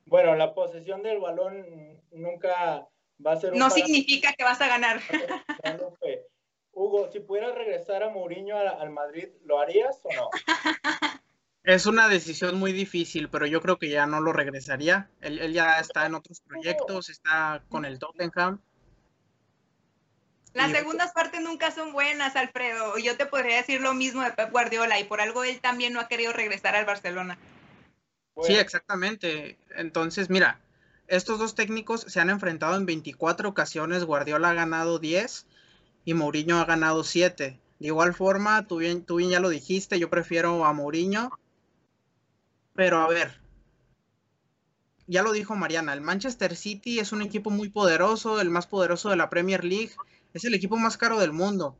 Bueno, 0.06 0.34
la 0.34 0.54
posesión 0.54 1.02
del 1.02 1.18
balón 1.18 2.02
nunca 2.12 2.88
va 3.24 3.32
a 3.32 3.36
ser 3.36 3.52
un 3.52 3.58
No 3.58 3.70
significa 3.70 4.32
que 4.32 4.44
vas 4.44 4.60
a 4.60 4.68
ganar. 4.68 5.00
Hugo, 6.72 7.10
si 7.10 7.20
pudieras 7.20 7.54
regresar 7.54 8.02
a 8.02 8.10
Mourinho 8.10 8.58
al 8.58 8.90
Madrid, 8.90 9.28
¿lo 9.44 9.58
harías 9.58 10.00
o 10.04 10.08
no? 10.14 10.30
Es 11.64 11.84
una 11.86 12.08
decisión 12.08 12.60
muy 12.60 12.72
difícil, 12.72 13.28
pero 13.28 13.44
yo 13.44 13.60
creo 13.60 13.76
que 13.76 13.88
ya 13.88 14.06
no 14.06 14.20
lo 14.20 14.32
regresaría. 14.32 15.10
Él, 15.20 15.40
él 15.40 15.52
ya 15.52 15.80
está 15.80 16.06
en 16.06 16.14
otros 16.14 16.40
proyectos, 16.40 17.08
está 17.08 17.64
con 17.68 17.84
el 17.84 17.98
Tottenham 17.98 18.60
las 20.56 20.72
segundas 20.72 21.12
partes 21.12 21.42
nunca 21.42 21.70
son 21.70 21.92
buenas, 21.92 22.34
Alfredo. 22.34 22.96
Yo 22.96 23.18
te 23.18 23.26
podría 23.26 23.58
decir 23.58 23.82
lo 23.82 23.92
mismo 23.92 24.22
de 24.22 24.32
Pep 24.32 24.50
Guardiola 24.50 24.98
y 24.98 25.04
por 25.04 25.20
algo 25.20 25.44
él 25.44 25.60
también 25.60 25.92
no 25.92 26.00
ha 26.00 26.08
querido 26.08 26.32
regresar 26.32 26.74
al 26.74 26.86
Barcelona. 26.86 27.36
Sí, 28.42 28.54
exactamente. 28.54 29.58
Entonces, 29.76 30.30
mira, 30.30 30.60
estos 31.06 31.38
dos 31.38 31.54
técnicos 31.54 32.02
se 32.02 32.20
han 32.20 32.30
enfrentado 32.30 32.76
en 32.76 32.86
24 32.86 33.48
ocasiones. 33.48 34.04
Guardiola 34.04 34.50
ha 34.50 34.54
ganado 34.54 34.98
10 34.98 35.46
y 36.04 36.14
Mourinho 36.14 36.58
ha 36.58 36.64
ganado 36.64 37.04
7. 37.04 37.58
De 37.78 37.86
igual 37.86 38.14
forma, 38.14 38.66
tú 38.66 38.78
bien, 38.78 39.04
tú 39.04 39.16
bien 39.16 39.30
ya 39.30 39.40
lo 39.40 39.48
dijiste, 39.48 39.98
yo 39.98 40.10
prefiero 40.10 40.64
a 40.64 40.72
Mourinho. 40.72 41.30
Pero 42.74 42.98
a 42.98 43.08
ver, 43.08 43.40
ya 45.06 45.22
lo 45.22 45.32
dijo 45.32 45.56
Mariana, 45.56 45.94
el 45.94 46.02
Manchester 46.02 46.56
City 46.56 46.98
es 46.98 47.12
un 47.12 47.22
equipo 47.22 47.50
muy 47.50 47.70
poderoso, 47.70 48.40
el 48.40 48.50
más 48.50 48.66
poderoso 48.66 49.08
de 49.08 49.16
la 49.16 49.30
Premier 49.30 49.64
League 49.64 49.92
es 50.34 50.44
el 50.44 50.54
equipo 50.54 50.76
más 50.76 50.98
caro 50.98 51.18
del 51.18 51.32
mundo 51.32 51.76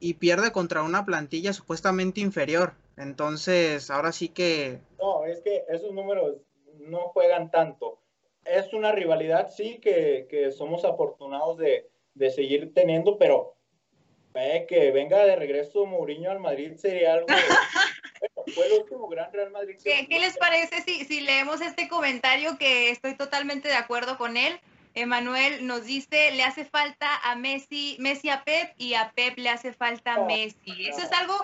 y 0.00 0.14
pierde 0.14 0.50
contra 0.50 0.82
una 0.82 1.04
plantilla 1.04 1.52
supuestamente 1.52 2.20
inferior. 2.20 2.72
Entonces, 2.96 3.90
ahora 3.90 4.12
sí 4.12 4.30
que... 4.30 4.78
No, 4.98 5.24
es 5.26 5.40
que 5.42 5.64
esos 5.68 5.92
números 5.92 6.36
no 6.78 7.08
juegan 7.10 7.50
tanto. 7.50 7.98
Es 8.44 8.72
una 8.72 8.92
rivalidad, 8.92 9.50
sí, 9.50 9.78
que, 9.80 10.50
somos 10.56 10.84
afortunados 10.84 11.58
de, 11.58 11.86
seguir 12.30 12.72
teniendo, 12.74 13.18
pero 13.18 13.54
que 14.68 14.90
venga 14.92 15.24
de 15.24 15.36
regreso 15.36 15.86
Mourinho 15.86 16.30
al 16.30 16.40
Madrid 16.40 16.74
sería 16.76 17.14
algo... 17.14 17.26
fue 18.54 18.66
el 18.66 18.80
último 18.80 19.08
gran 19.08 19.32
Real 19.32 19.50
Madrid. 19.50 19.76
¿Qué, 19.82 20.06
les 20.18 20.36
parece 20.36 20.82
si, 20.82 21.04
si 21.04 21.20
leemos 21.20 21.60
este 21.60 21.88
comentario 21.88 22.58
que 22.58 22.90
estoy 22.90 23.16
totalmente 23.16 23.68
de 23.68 23.74
acuerdo 23.74 24.16
con 24.18 24.36
él? 24.36 24.58
Emanuel 24.94 25.66
nos 25.66 25.84
dice, 25.84 26.32
le 26.32 26.42
hace 26.42 26.64
falta 26.64 27.16
a 27.22 27.36
Messi, 27.36 27.96
Messi 28.00 28.28
a 28.28 28.44
Pep 28.44 28.74
y 28.76 28.94
a 28.94 29.12
Pep 29.12 29.38
le 29.38 29.50
hace 29.50 29.72
falta 29.72 30.14
a 30.14 30.24
Messi. 30.24 30.86
Eso 30.86 31.02
es 31.02 31.12
algo, 31.12 31.34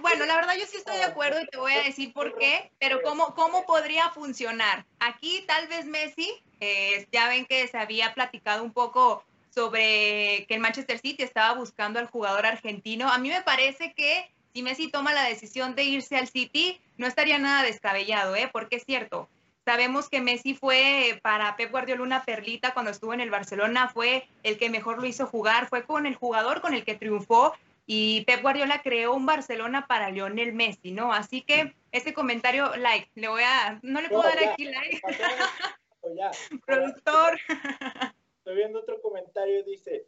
bueno, 0.00 0.26
la 0.26 0.36
verdad 0.36 0.54
yo 0.58 0.66
sí 0.66 0.76
estoy 0.76 0.96
de 0.96 1.04
acuerdo 1.04 1.40
y 1.40 1.46
te 1.46 1.58
voy 1.58 1.72
a 1.72 1.82
decir 1.82 2.12
por 2.12 2.36
qué, 2.38 2.70
pero 2.78 3.02
¿cómo, 3.02 3.34
cómo 3.34 3.64
podría 3.64 4.10
funcionar? 4.10 4.84
Aquí 5.00 5.44
tal 5.46 5.66
vez 5.68 5.86
Messi, 5.86 6.32
eh, 6.60 7.06
ya 7.12 7.28
ven 7.28 7.46
que 7.46 7.66
se 7.68 7.78
había 7.78 8.14
platicado 8.14 8.62
un 8.62 8.72
poco 8.72 9.24
sobre 9.50 10.46
que 10.46 10.54
el 10.54 10.60
Manchester 10.60 10.98
City 10.98 11.22
estaba 11.22 11.54
buscando 11.54 11.98
al 11.98 12.06
jugador 12.06 12.46
argentino. 12.46 13.10
A 13.10 13.18
mí 13.18 13.28
me 13.28 13.42
parece 13.42 13.92
que 13.92 14.30
si 14.54 14.62
Messi 14.62 14.88
toma 14.90 15.14
la 15.14 15.24
decisión 15.24 15.74
de 15.74 15.84
irse 15.84 16.16
al 16.16 16.28
City, 16.28 16.80
no 16.96 17.06
estaría 17.06 17.38
nada 17.38 17.62
descabellado, 17.62 18.36
¿eh? 18.36 18.48
Porque 18.52 18.76
es 18.76 18.84
cierto, 18.84 19.28
Sabemos 19.64 20.08
que 20.08 20.20
Messi 20.20 20.54
fue 20.54 21.20
para 21.22 21.56
Pep 21.56 21.70
Guardiola 21.70 22.02
una 22.02 22.24
perlita 22.24 22.74
cuando 22.74 22.90
estuvo 22.90 23.14
en 23.14 23.20
el 23.20 23.30
Barcelona, 23.30 23.88
fue 23.88 24.26
el 24.42 24.58
que 24.58 24.70
mejor 24.70 24.98
lo 25.00 25.06
hizo 25.06 25.26
jugar, 25.26 25.68
fue 25.68 25.84
con 25.84 26.06
el 26.06 26.16
jugador 26.16 26.60
con 26.60 26.74
el 26.74 26.84
que 26.84 26.96
triunfó 26.96 27.54
y 27.86 28.24
Pep 28.24 28.42
Guardiola 28.42 28.82
creó 28.82 29.14
un 29.14 29.26
Barcelona 29.26 29.86
para 29.86 30.10
Lionel 30.10 30.52
Messi, 30.52 30.90
¿no? 30.92 31.12
Así 31.12 31.42
que 31.42 31.74
ese 31.92 32.12
comentario, 32.12 32.74
like, 32.76 33.08
le 33.14 33.28
voy 33.28 33.42
a, 33.42 33.78
no 33.82 34.00
le 34.00 34.08
puedo 34.08 34.22
dar 34.22 34.38
aquí 34.42 34.64
like. 34.64 35.00
Productor. 36.66 37.38
Estoy 38.38 38.56
viendo 38.56 38.80
otro 38.80 39.00
comentario, 39.00 39.62
dice, 39.62 40.06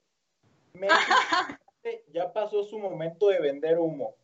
Messi 0.73 0.93
ya 2.13 2.33
pasó 2.33 2.65
su 2.65 2.79
momento 2.79 3.29
de 3.29 3.41
vender 3.41 3.79
humo. 3.79 4.17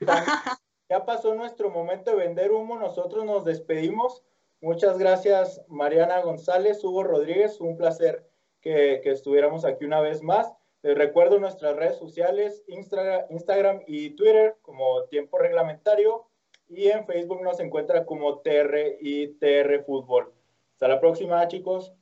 Ya 0.88 1.04
pasó 1.04 1.34
nuestro 1.34 1.68
momento 1.68 2.12
de 2.12 2.18
vender 2.18 2.52
humo, 2.52 2.78
nosotros 2.78 3.24
nos 3.24 3.44
despedimos 3.44 4.22
Muchas 4.66 4.98
gracias, 4.98 5.62
Mariana 5.68 6.20
González, 6.22 6.82
Hugo 6.82 7.04
Rodríguez. 7.04 7.60
Un 7.60 7.76
placer 7.76 8.28
que, 8.60 9.00
estuviéramos 9.04 9.64
aquí 9.64 9.84
una 9.84 10.00
vez 10.00 10.24
más. 10.24 10.52
Les 10.82 10.98
recuerdo 10.98 11.38
nuestras 11.38 11.76
redes 11.76 11.96
sociales, 11.98 12.64
Instagram 12.66 13.82
y 13.86 14.10
Twitter 14.16 14.56
como 14.62 15.04
Tiempo 15.04 15.38
Reglamentario 15.38 16.26
y 16.68 16.88
en 16.88 17.06
Facebook 17.06 17.42
nos 17.42 17.60
encuentra 17.60 18.04
como 18.04 18.40
TR 18.40 18.96
y 19.00 19.34
TR 19.34 19.84
Fútbol. 19.84 20.32
Hasta 20.72 20.88
la 20.88 20.98
próxima, 20.98 21.46
chicos. 21.46 21.92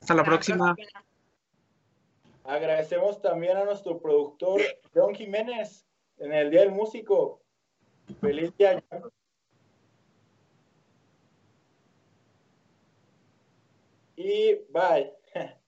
Hasta 0.00 0.14
la 0.14 0.22
próxima. 0.22 0.76
Agradecemos 2.44 3.20
también 3.20 3.56
a 3.56 3.64
nuestro 3.64 3.98
productor, 3.98 4.60
John 4.94 5.12
Jiménez, 5.12 5.84
en 6.18 6.32
el 6.32 6.52
Día 6.52 6.60
del 6.60 6.70
Músico. 6.70 7.42
Feliz 8.20 8.56
día. 8.56 8.80
E 14.30 14.64
vai. 14.68 15.10